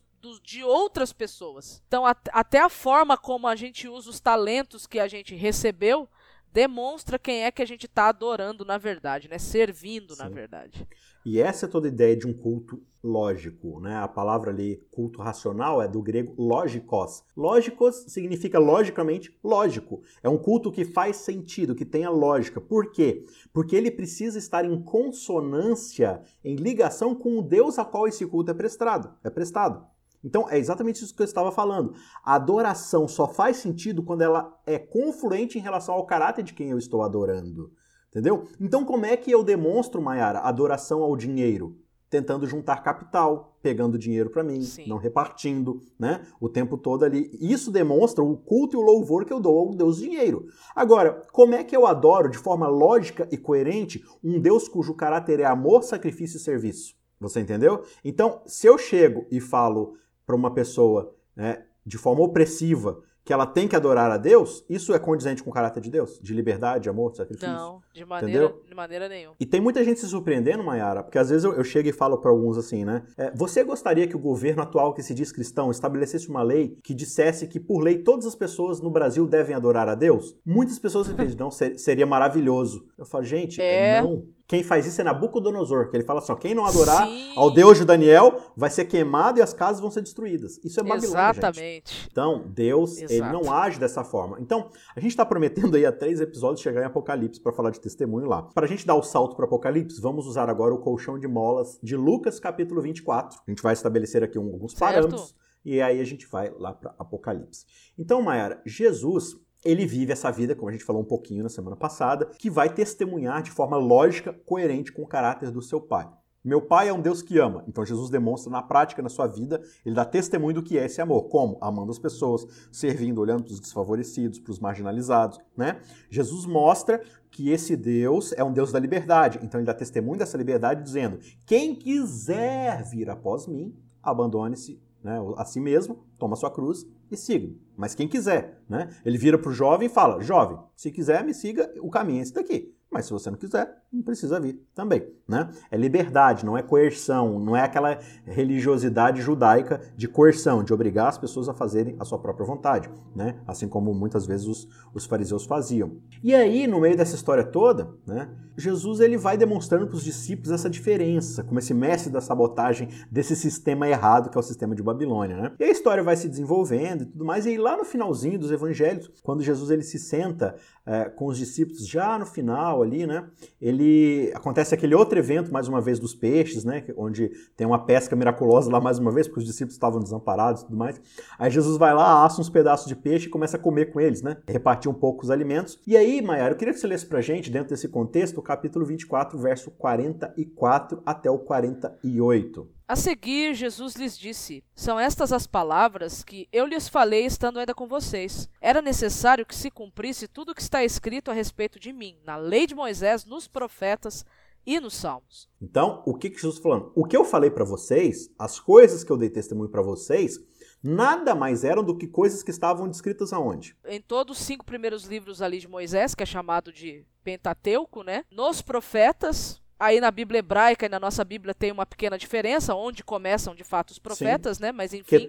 de 0.44 0.64
outras 0.64 1.14
pessoas. 1.14 1.82
Então, 1.88 2.04
até 2.06 2.60
a 2.60 2.70
forma 2.70 3.18
como 3.18 3.48
a 3.48 3.56
gente 3.56 3.88
usa 3.88 4.10
os 4.10 4.20
talentos 4.20 4.86
que 4.86 5.00
a 5.00 5.08
gente 5.08 5.34
recebeu 5.34 6.10
demonstra 6.54 7.20
quem 7.20 7.44
é 7.44 7.52
que 7.52 7.62
a 7.62 7.66
gente 7.66 7.86
está 7.86 8.10
adorando 8.10 8.66
na 8.66 8.78
verdade, 8.78 9.28
né? 9.30 9.38
Servindo 9.38 10.16
Sim. 10.16 10.24
na 10.24 10.30
verdade. 10.30 10.88
E 11.26 11.40
essa 11.40 11.66
é 11.66 11.70
toda 11.70 11.88
a 11.88 11.92
ideia 11.92 12.16
de 12.16 12.26
um 12.26 12.34
culto 12.34 12.82
lógico, 13.04 13.80
né? 13.80 13.98
A 13.98 14.08
palavra 14.08 14.52
ali, 14.52 14.82
culto 14.92 15.22
racional, 15.22 15.82
é 15.82 15.88
do 15.88 16.02
grego 16.02 16.34
logikos. 16.38 17.24
Lógicos 17.36 18.06
significa 18.08 18.58
logicamente 18.58 19.38
lógico. 19.44 20.02
É 20.24 20.30
um 20.30 20.38
culto 20.38 20.72
que 20.72 20.86
faz 20.86 21.18
sentido, 21.18 21.76
que 21.76 21.86
tenha 21.86 22.10
lógica. 22.10 22.60
Por 22.60 22.92
quê? 22.92 23.26
Porque 23.54 23.76
ele 23.76 23.92
precisa 23.92 24.38
estar 24.38 24.66
em 24.66 24.82
consonância, 24.82 26.22
em 26.44 26.56
ligação 26.56 27.14
com 27.14 27.38
o 27.38 27.44
Deus 27.44 27.78
a 27.78 27.86
qual 27.86 28.08
esse 28.08 28.26
culto 28.26 28.52
é 28.52 28.54
prestado. 28.54 29.14
É 29.24 29.30
prestado. 29.30 29.86
Então, 30.24 30.50
é 30.50 30.58
exatamente 30.58 31.04
isso 31.04 31.16
que 31.16 31.22
eu 31.22 31.26
estava 31.26 31.52
falando. 31.52 31.94
A 32.24 32.36
adoração 32.36 33.08
só 33.08 33.28
faz 33.28 33.58
sentido 33.58 34.04
quando 34.04 34.22
ela 34.22 34.58
é 34.66 34.78
confluente 34.78 35.58
em 35.58 35.62
relação 35.62 35.96
ao 35.96 36.06
caráter 36.06 36.44
de 36.44 36.54
quem 36.54 36.70
eu 36.70 36.78
estou 36.78 37.02
adorando. 37.02 37.72
Entendeu? 38.10 38.48
Então, 38.60 38.84
como 38.84 39.06
é 39.06 39.16
que 39.16 39.32
eu 39.32 39.44
demonstro, 39.44 40.02
Mayara, 40.02 40.40
adoração 40.40 41.04
ao 41.04 41.16
dinheiro? 41.16 41.78
Tentando 42.10 42.48
juntar 42.48 42.82
capital, 42.82 43.56
pegando 43.62 44.00
dinheiro 44.00 44.32
para 44.32 44.44
mim, 44.44 44.64
Sim. 44.64 44.88
não 44.88 44.98
repartindo, 44.98 45.80
né? 45.98 46.26
O 46.42 46.50
tempo 46.50 46.76
todo 46.76 47.06
ali. 47.06 47.30
Isso 47.40 47.70
demonstra 47.70 48.24
o 48.24 48.36
culto 48.36 48.76
e 48.76 48.80
o 48.80 48.84
louvor 48.84 49.26
que 49.26 49.32
eu 49.32 49.40
dou 49.40 49.60
ao 49.60 49.76
Deus 49.76 49.98
dinheiro. 49.98 50.48
Agora, 50.76 51.22
como 51.32 51.54
é 51.54 51.64
que 51.64 51.78
eu 51.78 51.86
adoro 51.86 52.28
de 52.28 52.38
forma 52.40 52.68
lógica 52.68 53.28
e 53.32 53.38
coerente 53.38 54.04
um 54.24 54.40
Deus 54.40 54.68
cujo 54.68 54.96
caráter 54.96 55.40
é 55.40 55.46
amor, 55.46 55.84
sacrifício 55.84 56.38
e 56.38 56.42
serviço? 56.42 56.96
Você 57.20 57.42
entendeu? 57.42 57.84
Então, 58.04 58.42
se 58.48 58.66
eu 58.66 58.76
chego 58.78 59.28
e 59.30 59.40
falo 59.40 59.94
para 60.30 60.36
uma 60.36 60.54
pessoa 60.54 61.16
né, 61.36 61.64
de 61.84 61.98
forma 61.98 62.22
opressiva 62.22 63.02
que 63.26 63.34
ela 63.34 63.48
tem 63.48 63.68
que 63.68 63.76
adorar 63.76 64.12
a 64.12 64.18
Deus, 64.18 64.64
isso 64.70 64.94
é 64.94 65.00
condizente 65.00 65.44
com 65.44 65.50
o 65.50 65.54
caráter 65.54 65.82
de 65.82 65.90
Deus? 65.90 66.20
De 66.22 66.36
liberdade, 66.36 66.84
de 66.84 66.90
amor, 66.90 67.12
de 67.12 67.18
sacrifício? 67.18 67.52
Não, 67.52 67.82
de 67.92 68.06
maneira, 68.06 68.54
de 68.68 68.76
maneira 68.76 69.10
nenhuma. 69.10 69.36
E 69.40 69.46
tem 69.46 69.60
muita 69.60 69.84
gente 69.84 70.00
se 70.00 70.08
surpreendendo, 70.08 70.64
Mayara, 70.64 71.02
porque 71.02 71.18
às 71.18 71.30
vezes 71.30 71.44
eu, 71.44 71.54
eu 71.54 71.64
chego 71.64 71.90
e 71.90 71.92
falo 71.92 72.20
para 72.20 72.30
alguns 72.30 72.60
assim, 72.60 72.86
né? 72.86 73.04
É, 73.18 73.32
você 73.36 73.64
gostaria 73.64 74.08
que 74.08 74.16
o 74.16 74.20
governo 74.20 74.62
atual 74.62 74.94
que 74.94 75.02
se 75.02 75.16
diz 75.16 75.32
cristão 75.32 75.72
estabelecesse 75.72 76.30
uma 76.30 76.44
lei 76.44 76.78
que 76.84 76.94
dissesse 76.94 77.48
que, 77.48 77.60
por 77.60 77.82
lei, 77.82 77.98
todas 78.04 78.28
as 78.28 78.36
pessoas 78.36 78.80
no 78.82 78.92
Brasil 78.92 79.28
devem 79.28 79.56
adorar 79.56 79.90
a 79.90 79.96
Deus? 79.96 80.36
Muitas 80.46 80.78
pessoas 80.78 81.10
entendem, 81.10 81.36
não, 81.36 81.50
seria 81.50 82.06
maravilhoso. 82.06 82.88
Eu 82.98 83.06
falo, 83.06 83.24
gente, 83.24 83.60
é... 83.60 84.00
não. 84.02 84.28
Quem 84.50 84.64
faz 84.64 84.84
isso 84.88 85.00
é 85.00 85.04
Nabucodonosor, 85.04 85.92
que 85.92 85.96
ele 85.96 86.04
fala 86.04 86.22
assim: 86.22 86.32
ó, 86.32 86.36
quem 86.36 86.56
não 86.56 86.66
adorar 86.66 87.06
Sim. 87.06 87.34
ao 87.36 87.52
Deus 87.54 87.78
de 87.78 87.86
Daniel 87.86 88.52
vai 88.58 88.72
ser 88.72 88.86
queimado 88.86 89.38
e 89.38 89.44
as 89.44 89.54
casas 89.54 89.80
vão 89.80 89.92
ser 89.92 90.02
destruídas. 90.02 90.60
Isso 90.64 90.80
é 90.80 90.84
Babilônia. 90.84 91.08
Exatamente. 91.08 91.94
Gente. 91.94 92.10
Então, 92.12 92.44
Deus, 92.48 92.98
Exato. 92.98 93.14
ele 93.14 93.32
não 93.32 93.54
age 93.54 93.80
dessa 93.80 94.04
forma. 94.04 94.40
Então, 94.40 94.72
a 94.96 95.00
gente 95.00 95.12
está 95.12 95.24
prometendo 95.24 95.78
aí 95.78 95.86
a 95.86 95.92
três 95.92 96.20
episódios 96.20 96.62
chegar 96.62 96.82
em 96.82 96.86
Apocalipse 96.86 97.40
para 97.40 97.54
falar 97.54 97.70
de 97.70 97.80
testemunho 97.80 98.26
lá. 98.26 98.42
Para 98.42 98.66
a 98.66 98.68
gente 98.68 98.88
dar 98.88 98.96
o 98.96 99.04
salto 99.04 99.36
para 99.36 99.46
Apocalipse, 99.46 100.02
vamos 100.02 100.26
usar 100.26 100.50
agora 100.50 100.74
o 100.74 100.80
colchão 100.80 101.20
de 101.20 101.28
molas 101.28 101.78
de 101.84 101.96
Lucas, 101.96 102.40
capítulo 102.40 102.82
24. 102.82 103.42
A 103.46 103.52
gente 103.52 103.62
vai 103.62 103.74
estabelecer 103.74 104.24
aqui 104.24 104.40
alguns 104.40 104.72
certo. 104.72 104.80
parâmetros 104.80 105.36
e 105.64 105.80
aí 105.80 106.02
a 106.02 106.04
gente 106.04 106.26
vai 106.26 106.52
lá 106.58 106.74
para 106.74 106.96
Apocalipse. 106.98 107.68
Então, 107.96 108.20
Mayara, 108.20 108.60
Jesus 108.66 109.36
ele 109.64 109.86
vive 109.86 110.12
essa 110.12 110.32
vida, 110.32 110.56
como 110.56 110.70
a 110.70 110.72
gente 110.72 110.84
falou 110.84 111.02
um 111.02 111.06
pouquinho 111.06 111.44
na 111.44 111.50
semana 111.50 111.76
passada, 111.76 112.26
que 112.38 112.50
vai 112.50 112.74
testemunhar 112.74 113.42
de 113.42 113.52
forma 113.52 113.78
lógica, 113.78 114.34
coerente 114.46 114.92
com 114.92 115.04
o 115.04 115.08
caráter 115.08 115.52
do 115.52 115.62
seu 115.62 115.82
pai. 115.82 116.10
Meu 116.42 116.62
pai 116.62 116.88
é 116.88 116.94
um 116.94 117.02
Deus 117.02 117.22
que 117.22 117.38
ama. 117.38 117.66
Então 117.68 117.86
Jesus 117.86 118.10
demonstra 118.10 118.50
na 118.50 118.62
prática, 118.62 119.02
na 119.02 119.10
sua 119.10 119.28
vida, 119.28 119.62
ele 119.86 119.94
dá 119.94 120.06
testemunho 120.06 120.56
do 120.56 120.64
que 120.64 120.78
é 120.78 120.86
esse 120.86 121.02
amor. 121.02 121.24
Como? 121.24 121.58
Amando 121.60 121.92
as 121.92 122.00
pessoas, 122.00 122.48
servindo, 122.72 123.20
olhando 123.20 123.44
para 123.44 123.52
os 123.52 123.60
desfavorecidos, 123.60 124.40
para 124.40 124.52
os 124.52 124.60
marginalizados, 124.60 125.38
né? 125.58 125.82
Jesus 126.10 126.46
mostra 126.46 127.04
que 127.30 127.50
esse 127.50 127.76
Deus 127.76 128.32
é 128.32 128.44
um 128.44 128.54
Deus 128.54 128.72
da 128.72 128.80
liberdade. 128.80 129.40
Então 129.44 129.60
ele 129.60 129.68
dá 129.68 129.74
testemunho 129.74 130.18
dessa 130.18 130.38
liberdade 130.38 130.82
dizendo: 130.82 131.20
"Quem 131.46 131.76
quiser 131.76 132.84
vir 132.86 133.10
após 133.10 133.46
mim, 133.46 133.76
abandone-se 134.02 134.82
né, 135.04 135.20
a 135.36 135.44
si 135.44 135.60
mesmo, 135.60 136.06
toma 136.18 136.38
sua 136.38 136.52
cruz 136.52 136.86
e 137.12 137.18
siga. 137.18 137.54
Mas 137.78 137.96
quem 137.96 138.08
quiser, 138.08 138.62
né? 138.68 138.90
Ele 139.06 139.18
vira 139.18 139.38
para 139.38 139.50
o 139.50 139.54
jovem 139.54 139.88
e 139.88 139.92
fala: 139.92 140.22
Jovem, 140.22 140.58
se 140.76 140.92
quiser, 140.92 141.24
me 141.24 141.34
siga, 141.34 141.72
o 141.82 141.90
caminho 141.90 142.20
é 142.20 142.24
esse 142.24 142.34
daqui. 142.34 142.76
Mas 142.92 143.06
se 143.06 143.12
você 143.12 143.30
não 143.30 143.38
quiser, 143.38 143.84
não 143.94 144.02
precisa 144.02 144.40
vir 144.40 144.60
também, 144.74 145.08
né? 145.28 145.50
É 145.70 145.78
liberdade, 145.78 146.44
não 146.44 146.58
é 146.58 146.64
coerção, 146.64 147.40
não 147.40 147.56
é 147.56 147.62
aquela 147.62 148.00
religiosidade 148.26 149.22
judaica 149.22 149.80
de 149.96 150.08
coerção, 150.08 150.64
de 150.64 150.74
obrigar 150.74 151.08
as 151.08 151.18
pessoas 151.18 151.48
a 151.48 151.54
fazerem 151.54 151.96
a 152.00 152.06
sua 152.06 152.18
própria 152.18 152.48
vontade, 152.48 152.90
né? 153.16 153.36
Assim 153.46 153.68
como 153.68 153.94
muitas 153.94 154.26
vezes 154.26 154.48
os, 154.48 154.68
os 154.94 155.06
fariseus 155.06 155.46
faziam. 155.46 155.98
E 156.24 156.34
aí, 156.34 156.66
no 156.66 156.80
meio 156.80 156.98
dessa 156.98 157.16
história 157.16 157.44
toda, 157.44 157.94
né? 158.08 158.28
Jesus 158.58 159.00
ele 159.00 159.18
vai 159.18 159.38
demonstrando 159.38 159.88
para 159.88 159.96
os 159.96 160.04
discípulos 160.04 160.52
essa 160.52 160.70
diferença, 160.70 161.44
como 161.44 161.60
esse 161.60 161.74
mestre 161.74 162.12
da 162.12 162.20
sabotagem 162.20 162.90
desse 163.10 163.36
sistema 163.36 163.88
errado 163.88 164.30
que 164.30 164.38
é 164.38 164.40
o 164.40 164.44
sistema 164.44 164.76
de 164.76 164.84
Babilônia, 164.84 165.38
né? 165.38 165.52
E 165.60 165.64
a 165.64 165.70
história 165.70 166.04
vai 166.04 166.16
se 166.16 166.28
desenvolvendo 166.28 167.04
e 167.04 167.06
tudo 167.06 167.24
mais. 167.24 167.46
E 167.46 167.50
aí, 167.50 167.58
lá 167.58 167.78
no 167.78 167.86
finalzinho 167.86 168.38
dos 168.38 168.52
evangelhos, 168.52 169.10
quando 169.24 169.44
Jesus 169.44 169.70
ele 169.70 169.84
se 169.84 169.98
senta 169.98 170.56
é, 170.90 171.08
com 171.08 171.28
os 171.28 171.38
discípulos 171.38 171.88
já 171.88 172.18
no 172.18 172.26
final 172.26 172.82
ali, 172.82 173.06
né? 173.06 173.28
Ele 173.62 174.32
acontece 174.34 174.74
aquele 174.74 174.96
outro 174.96 175.20
evento 175.20 175.54
mais 175.54 175.68
uma 175.68 175.80
vez 175.80 176.00
dos 176.00 176.16
peixes, 176.16 176.66
né? 176.66 176.84
Onde 176.98 177.30
tem 177.56 177.68
uma 177.68 177.86
pesca 177.86 178.16
miraculosa 178.16 178.72
lá 178.72 178.82
mais 178.82 178.98
uma 178.98 179.12
vez, 179.12 179.28
porque 179.28 179.42
os 179.42 179.46
discípulos 179.46 179.76
estavam 179.76 180.02
desamparados 180.02 180.64
e 180.64 180.66
tudo 180.66 180.76
mais. 180.76 181.00
Aí 181.38 181.52
Jesus 181.52 181.78
vai 181.78 181.94
lá, 181.94 182.26
assa 182.26 182.42
uns 182.42 182.50
pedaços 182.50 182.88
de 182.88 182.96
peixe 182.96 183.28
e 183.28 183.30
começa 183.30 183.56
a 183.56 183.60
comer 183.60 183.92
com 183.94 184.02
eles, 184.02 184.24
né? 184.24 184.38
Repartir 184.48 184.90
um 184.90 184.96
pouco 184.96 185.24
os 185.24 185.30
alimentos. 185.30 185.80
E 185.86 185.96
aí, 185.96 186.24
Maiara, 186.24 186.54
eu 186.54 186.58
queria 186.58 186.74
que 186.74 186.80
você 186.80 186.88
lesse 186.88 187.06
pra 187.06 187.22
gente, 187.22 187.52
dentro 187.52 187.70
desse 187.70 187.88
contexto, 187.88 188.42
capítulo 188.42 188.84
24, 188.84 189.38
verso 189.38 189.70
44 189.70 191.04
até 191.06 191.30
o 191.30 191.38
48. 191.38 192.79
A 192.90 192.96
seguir, 192.96 193.54
Jesus 193.54 193.94
lhes 193.94 194.18
disse: 194.18 194.64
São 194.74 195.00
estas 195.00 195.32
as 195.32 195.46
palavras 195.46 196.24
que 196.24 196.50
eu 196.52 196.66
lhes 196.66 196.90
falei 196.90 197.24
estando 197.24 197.60
ainda 197.60 197.76
com 197.76 197.88
vocês. 197.88 198.50
Era 198.60 198.82
necessário 198.82 199.46
que 199.46 199.56
se 199.56 199.70
cumprisse 199.70 200.28
tudo 200.28 200.54
o 200.54 200.56
que 200.56 200.62
está 200.64 200.84
escrito 200.84 201.30
a 201.30 201.34
respeito 201.36 201.80
de 201.80 201.94
mim, 201.94 202.18
na 202.26 202.36
lei 202.36 202.66
de 202.66 202.74
Moisés, 202.74 203.26
nos 203.26 203.48
profetas 203.48 204.26
e 204.66 204.80
nos 204.80 204.96
salmos. 204.96 205.48
Então, 205.62 206.02
o 206.04 206.16
que, 206.16 206.32
que 206.32 206.38
Jesus 206.38 206.56
está 206.56 206.68
falando? 206.68 206.92
O 206.96 207.06
que 207.06 207.16
eu 207.16 207.24
falei 207.24 207.52
para 207.52 207.64
vocês, 207.64 208.34
as 208.40 208.60
coisas 208.60 209.04
que 209.04 209.12
eu 209.12 209.18
dei 209.18 209.30
testemunho 209.30 209.70
para 209.70 209.84
vocês, 209.84 210.40
nada 210.82 211.36
mais 211.36 211.64
eram 211.64 211.84
do 211.84 211.96
que 211.96 212.08
coisas 212.08 212.42
que 212.42 212.50
estavam 212.50 212.90
descritas 212.90 213.32
aonde? 213.32 213.78
Em 213.86 214.02
todos 214.02 214.40
os 214.40 214.44
cinco 214.44 214.66
primeiros 214.66 215.04
livros 215.04 215.44
ali 215.44 215.60
de 215.60 215.68
Moisés, 215.68 216.16
que 216.16 216.24
é 216.24 216.26
chamado 216.26 216.74
de 216.74 217.06
Pentateuco, 217.24 218.02
né? 218.02 218.26
Nos 218.32 218.64
profetas, 218.64 219.62
Aí 219.80 220.02
na 220.02 220.12
Bíblia 220.12 220.40
hebraica 220.40 220.86
e 220.86 220.90
na 220.90 221.00
nossa 221.00 221.24
Bíblia 221.24 221.54
tem 221.54 221.72
uma 221.72 221.86
pequena 221.86 222.18
diferença, 222.18 222.76
onde 222.76 223.04
começam 223.04 223.56
de 223.56 223.64
fato 223.64 223.92
os 223.92 224.00
profetas, 224.00 224.58
Sim. 224.58 224.64
né? 224.64 224.72
Mas 224.72 224.94
enfim, 224.94 225.28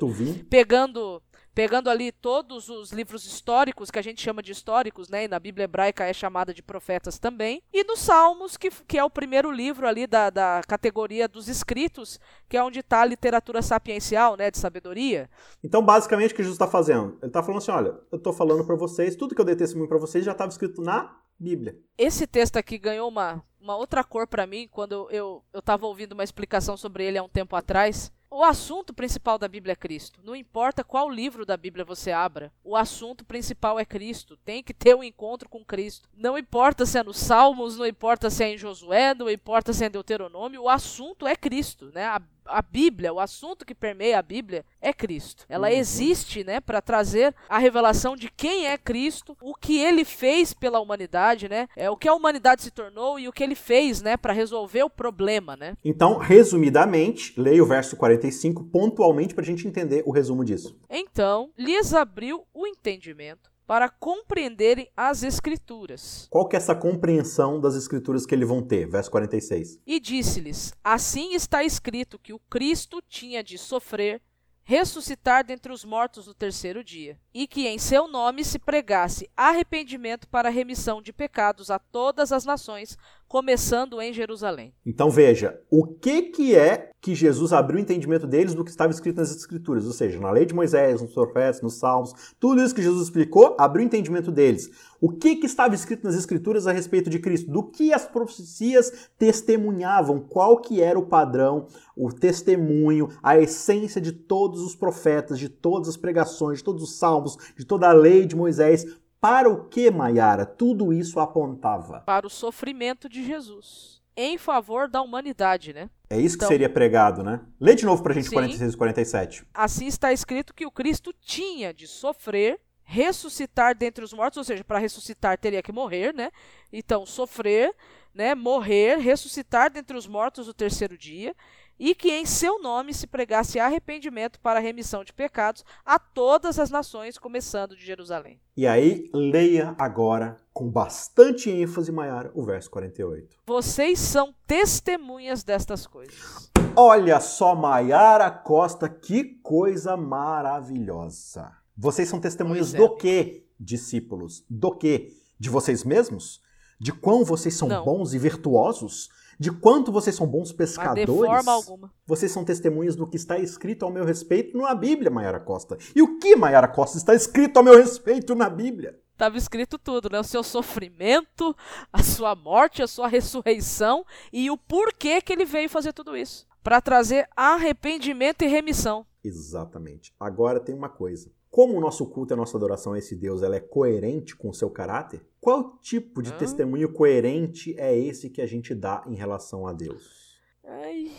pegando 0.50 1.23
pegando 1.54 1.90
ali 1.90 2.12
todos 2.12 2.69
os 2.69 2.92
livros 2.92 3.25
históricos, 3.26 3.90
que 3.90 3.99
a 3.99 4.02
gente 4.02 4.23
chama 4.23 4.42
de 4.42 4.52
históricos, 4.52 5.09
né? 5.09 5.25
E 5.25 5.28
na 5.28 5.38
Bíblia 5.38 5.64
hebraica 5.64 6.04
é 6.04 6.12
chamada 6.12 6.54
de 6.54 6.62
profetas 6.62 7.19
também. 7.19 7.62
E 7.73 7.85
nos 7.85 8.00
Salmos, 8.00 8.57
que, 8.57 8.71
que 8.71 8.99
é 8.99 9.04
o 9.04 9.11
primeiro 9.11 9.50
livro 9.50 9.87
ali 9.87 10.07
da, 10.07 10.30
da 10.30 10.62
categoria 10.66 11.28
dos 11.28 11.49
escritos, 11.49 12.19
que 12.49 12.57
é 12.57 12.62
onde 12.62 12.80
está 12.80 13.02
a 13.02 13.04
literatura 13.04 13.62
sapiencial, 13.62 14.37
né? 14.37 14.50
De 14.50 14.59
sabedoria. 14.59 15.28
Então, 15.62 15.83
basicamente, 15.83 16.33
o 16.33 16.37
que 16.37 16.42
Jesus 16.42 16.54
está 16.54 16.66
fazendo? 16.66 17.19
Ele 17.21 17.26
está 17.26 17.42
falando 17.42 17.59
assim: 17.59 17.73
olha, 17.73 17.95
eu 18.11 18.19
estou 18.19 18.33
falando 18.33 18.64
para 18.64 18.76
vocês, 18.76 19.16
tudo 19.16 19.35
que 19.35 19.40
eu 19.40 19.45
dei 19.45 19.57
testemunho 19.57 19.88
para 19.88 19.99
vocês 19.99 20.25
já 20.25 20.33
estava 20.33 20.50
escrito 20.50 20.80
na 20.80 21.14
Bíblia. 21.40 21.75
Esse 21.97 22.26
texto 22.26 22.59
aqui 22.59 22.76
ganhou 22.76 23.09
uma, 23.09 23.42
uma 23.59 23.75
outra 23.75 24.04
cor 24.04 24.26
para 24.26 24.47
mim 24.47 24.68
quando 24.70 25.09
eu 25.11 25.42
estava 25.54 25.87
ouvindo 25.87 26.12
uma 26.12 26.23
explicação 26.23 26.76
sobre 26.76 27.04
ele 27.04 27.16
há 27.16 27.23
um 27.23 27.28
tempo 27.28 27.56
atrás. 27.56 28.12
O 28.32 28.44
assunto 28.44 28.94
principal 28.94 29.38
da 29.38 29.49
Bíblia 29.49 29.73
é 29.73 29.76
Cristo. 29.76 30.20
Não 30.23 30.37
importa 30.37 30.85
qual 30.85 31.11
livro 31.11 31.44
da 31.44 31.56
Bíblia 31.56 31.85
você 31.85 32.12
abra, 32.12 32.52
o 32.62 32.76
assunto 32.76 33.25
principal 33.25 33.76
é 33.76 33.85
Cristo. 33.85 34.37
Tem 34.44 34.62
que 34.62 34.73
ter 34.73 34.94
um 34.94 35.02
encontro 35.02 35.49
com 35.49 35.64
Cristo. 35.64 36.09
Não 36.14 36.38
importa 36.38 36.87
se 36.87 36.99
é 36.99 37.02
nos 37.02 37.16
Salmos, 37.16 37.76
não 37.76 37.87
importa 37.87 38.30
se 38.30 38.44
é 38.44 38.54
em 38.54 38.59
Josué, 38.59 39.14
não 39.14 39.28
importa 39.28 39.73
se 39.73 39.82
é 39.82 39.88
em 39.88 39.90
Deuteronômio, 39.90 40.62
o 40.62 40.68
assunto 40.68 41.26
é 41.26 41.35
Cristo, 41.35 41.90
né? 41.92 42.04
A 42.04 42.23
a 42.50 42.62
Bíblia, 42.62 43.12
o 43.12 43.21
assunto 43.21 43.64
que 43.64 43.75
permeia 43.75 44.19
a 44.19 44.23
Bíblia 44.23 44.64
é 44.80 44.92
Cristo. 44.92 45.45
Ela 45.49 45.69
uhum. 45.69 45.75
existe, 45.75 46.45
né, 46.45 46.61
para 46.61 46.80
trazer 46.80 47.35
a 47.49 47.59
revelação 47.59 48.16
de 48.16 48.30
quem 48.30 48.66
é 48.66 48.76
Cristo, 48.76 49.37
o 49.40 49.54
que 49.54 49.78
ele 49.78 50.04
fez 50.04 50.52
pela 50.52 50.80
humanidade, 50.80 51.49
né? 51.49 51.69
É 51.76 51.90
o 51.90 51.97
que 51.97 52.09
a 52.09 52.14
humanidade 52.14 52.62
se 52.62 52.71
tornou 52.71 53.19
e 53.19 53.28
o 53.28 53.33
que 53.33 53.42
ele 53.42 53.54
fez, 53.54 54.02
né, 54.02 54.16
para 54.16 54.33
resolver 54.33 54.83
o 54.83 54.90
problema, 54.90 55.57
né? 55.57 55.75
Então, 55.85 56.19
resumidamente, 56.19 57.38
leia 57.40 57.62
o 57.62 57.66
verso 57.66 57.97
45 57.97 58.64
pontualmente 58.64 59.35
para 59.35 59.42
a 59.42 59.47
gente 59.47 59.66
entender 59.66 60.02
o 60.07 60.11
resumo 60.11 60.45
disso. 60.45 60.78
Então, 60.88 61.50
lhes 61.57 61.95
abriu 61.95 62.45
o 62.52 62.66
entendimento 62.66 63.50
para 63.70 63.88
compreenderem 63.88 64.90
as 64.96 65.22
Escrituras. 65.22 66.26
Qual 66.28 66.48
que 66.48 66.56
é 66.56 66.58
essa 66.58 66.74
compreensão 66.74 67.60
das 67.60 67.76
Escrituras 67.76 68.26
que 68.26 68.34
eles 68.34 68.48
vão 68.48 68.60
ter? 68.60 68.84
Verso 68.88 69.08
46. 69.12 69.78
E 69.86 70.00
disse-lhes: 70.00 70.74
Assim 70.82 71.34
está 71.34 71.62
escrito 71.62 72.18
que 72.18 72.32
o 72.32 72.40
Cristo 72.50 73.00
tinha 73.08 73.44
de 73.44 73.56
sofrer, 73.56 74.20
ressuscitar 74.64 75.46
dentre 75.46 75.72
os 75.72 75.84
mortos 75.84 76.26
no 76.26 76.34
terceiro 76.34 76.82
dia, 76.82 77.16
e 77.32 77.46
que 77.46 77.66
em 77.68 77.78
seu 77.78 78.08
nome 78.08 78.44
se 78.44 78.58
pregasse 78.58 79.30
arrependimento 79.37 80.28
para 80.28 80.49
remissão 80.49 81.00
de 81.00 81.12
pecados 81.12 81.70
a 81.70 81.78
todas 81.78 82.32
as 82.32 82.44
nações, 82.44 82.99
começando 83.28 84.00
em 84.00 84.12
Jerusalém. 84.12 84.75
Então 84.84 85.08
veja, 85.08 85.60
o 85.70 85.87
que 85.87 86.22
que 86.22 86.56
é 86.56 86.90
que 87.00 87.14
Jesus 87.14 87.52
abriu 87.52 87.78
o 87.78 87.80
entendimento 87.80 88.26
deles 88.26 88.54
do 88.54 88.62
que 88.64 88.70
estava 88.70 88.92
escrito 88.92 89.16
nas 89.16 89.34
escrituras, 89.34 89.87
ou 89.87 89.92
seja, 89.92 90.20
na 90.20 90.30
lei 90.30 90.44
de 90.44 90.54
Moisés, 90.54 91.00
nos 91.00 91.14
profetas, 91.14 91.62
nos 91.62 91.75
salmos, 91.75 92.34
tudo 92.38 92.60
isso 92.60 92.75
que 92.75 92.82
Jesus 92.82 93.04
explicou, 93.04 93.56
abriu 93.58 93.84
o 93.84 93.87
entendimento 93.87 94.30
deles. 94.30 94.68
O 95.00 95.08
que 95.08 95.37
que 95.37 95.46
estava 95.46 95.75
escrito 95.75 96.04
nas 96.04 96.14
escrituras 96.14 96.66
a 96.66 96.72
respeito 96.72 97.08
de 97.08 97.18
Cristo? 97.18 97.50
Do 97.50 97.62
que 97.62 97.90
as 97.90 98.04
profecias 98.04 99.08
testemunhavam? 99.18 100.20
Qual 100.20 100.58
que 100.58 100.82
era 100.82 100.99
o 100.99 101.06
padrão, 101.06 101.68
o 101.96 102.12
testemunho, 102.12 103.08
a 103.22 103.38
essência 103.38 103.99
de 103.99 104.12
todos 104.12 104.60
os 104.60 104.75
profetas, 104.75 105.38
de 105.38 105.49
todas 105.49 105.88
as 105.88 105.96
pregações, 105.96 106.58
de 106.58 106.64
todos 106.64 106.82
os 106.82 106.99
salmos, 106.99 107.19
de 107.56 107.64
toda 107.64 107.88
a 107.88 107.92
lei 107.92 108.26
de 108.26 108.36
Moisés? 108.36 108.86
Para 109.20 109.48
o 109.50 109.64
que, 109.64 109.90
Maiara, 109.90 110.46
tudo 110.46 110.92
isso 110.92 111.20
apontava? 111.20 112.00
Para 112.00 112.26
o 112.26 112.30
sofrimento 112.30 113.08
de 113.08 113.24
Jesus. 113.24 114.00
Em 114.16 114.38
favor 114.38 114.88
da 114.88 115.02
humanidade, 115.02 115.72
né? 115.72 115.90
É 116.08 116.18
isso 116.18 116.36
então, 116.36 116.48
que 116.48 116.54
seria 116.54 116.68
pregado, 116.68 117.22
né? 117.22 117.40
Lê 117.60 117.74
de 117.74 117.84
novo 117.84 118.02
pra 118.02 118.14
gente 118.14 118.28
sim, 118.28 118.34
46 118.34 118.74
e 118.74 118.76
47. 118.76 119.46
Assim 119.54 119.86
está 119.86 120.12
escrito 120.12 120.54
que 120.54 120.66
o 120.66 120.70
Cristo 120.70 121.14
tinha 121.20 121.72
de 121.72 121.86
sofrer, 121.86 122.58
ressuscitar 122.82 123.76
dentre 123.76 124.02
os 124.04 124.12
mortos, 124.12 124.38
ou 124.38 124.44
seja, 124.44 124.64
para 124.64 124.78
ressuscitar 124.78 125.38
teria 125.38 125.62
que 125.62 125.70
morrer, 125.70 126.12
né? 126.12 126.30
Então, 126.72 127.06
sofrer, 127.06 127.74
né, 128.12 128.34
morrer, 128.34 128.98
ressuscitar 128.98 129.70
dentre 129.70 129.96
os 129.96 130.06
mortos 130.06 130.48
no 130.48 130.54
terceiro 130.54 130.98
dia, 130.98 131.34
e 131.80 131.94
que 131.94 132.12
em 132.12 132.26
seu 132.26 132.60
nome 132.60 132.92
se 132.92 133.06
pregasse 133.06 133.58
arrependimento 133.58 134.38
para 134.40 134.60
a 134.60 134.62
remissão 134.62 135.02
de 135.02 135.14
pecados 135.14 135.64
a 135.82 135.99
todas 135.99 136.58
as 136.58 136.70
nações, 136.70 137.16
começando 137.16 137.75
de 137.75 137.82
Jerusalém. 137.82 138.38
E 138.54 138.66
aí, 138.66 139.08
leia 139.14 139.75
agora, 139.78 140.37
com 140.52 140.70
bastante 140.70 141.50
ênfase, 141.50 141.90
Maiara, 141.90 142.30
o 142.34 142.44
verso 142.44 142.70
48. 142.70 143.38
Vocês 143.46 143.99
são 143.99 144.34
testemunhas 144.46 145.42
destas 145.42 145.87
coisas. 145.87 146.52
Olha 146.76 147.18
só, 147.18 147.54
Maiara 147.54 148.30
Costa, 148.30 148.87
que 148.87 149.25
coisa 149.25 149.96
maravilhosa. 149.96 151.50
Vocês 151.75 152.10
são 152.10 152.20
testemunhas 152.20 152.75
é. 152.75 152.76
do 152.76 152.94
quê, 152.96 153.46
discípulos? 153.58 154.44
Do 154.50 154.76
quê? 154.76 155.14
De 155.38 155.49
vocês 155.49 155.82
mesmos? 155.82 156.42
De 156.78 156.92
quão 156.92 157.25
vocês 157.25 157.54
são 157.54 157.68
Não. 157.68 157.84
bons 157.84 158.12
e 158.12 158.18
virtuosos? 158.18 159.08
De 159.40 159.50
quanto 159.50 159.90
vocês 159.90 160.14
são 160.14 160.26
bons 160.26 160.52
pescadores. 160.52 161.09
Mas 161.09 161.18
de 161.18 161.26
forma 161.26 161.50
alguma. 161.50 161.90
Vocês 162.06 162.30
são 162.30 162.44
testemunhas 162.44 162.94
do 162.94 163.06
que 163.06 163.16
está 163.16 163.38
escrito 163.38 163.87
ao 163.87 163.90
meu 163.90 164.04
respeito 164.04 164.59
na 164.59 164.75
Bíblia, 164.75 165.11
Maiara 165.11 165.40
Costa. 165.40 165.78
E 165.97 166.02
o 166.02 166.18
que, 166.18 166.37
Maiara 166.37 166.68
Costa, 166.68 166.99
está 166.99 167.14
escrito 167.14 167.56
ao 167.56 167.62
meu 167.62 167.75
respeito 167.75 168.35
na 168.35 168.50
Bíblia? 168.50 169.00
Estava 169.14 169.38
escrito 169.38 169.78
tudo, 169.78 170.11
né? 170.11 170.20
O 170.20 170.25
seu 170.25 170.42
sofrimento, 170.42 171.56
a 171.90 172.02
sua 172.02 172.35
morte, 172.35 172.82
a 172.82 172.87
sua 172.87 173.09
ressurreição 173.09 174.04
e 174.30 174.50
o 174.50 174.59
porquê 174.59 175.23
que 175.23 175.32
ele 175.32 175.47
veio 175.47 175.70
fazer 175.70 175.94
tudo 175.94 176.14
isso. 176.14 176.47
Para 176.62 176.82
trazer 176.82 177.26
arrependimento 177.35 178.42
e 178.42 178.47
remissão. 178.47 179.06
Exatamente. 179.25 180.12
Agora 180.20 180.61
tem 180.61 180.75
uma 180.75 180.90
coisa. 180.90 181.32
Como 181.50 181.76
o 181.76 181.80
nosso 181.80 182.07
culto 182.07 182.33
e 182.33 182.35
a 182.35 182.37
nossa 182.37 182.57
adoração 182.57 182.92
a 182.92 182.99
esse 182.99 183.16
Deus 183.16 183.42
ela 183.42 183.57
é 183.57 183.61
coerente 183.61 184.37
com 184.37 184.50
o 184.50 184.54
seu 184.54 184.71
caráter, 184.71 185.21
qual 185.40 185.78
tipo 185.80 186.23
de 186.23 186.30
hum? 186.30 186.38
testemunho 186.38 186.92
coerente 186.92 187.75
é 187.76 187.97
esse 187.99 188.30
que 188.30 188.40
a 188.40 188.47
gente 188.47 188.73
dá 188.73 189.02
em 189.09 189.14
relação 189.14 189.66
a 189.66 189.73
Deus? 189.73 190.38
Ai. 190.64 191.11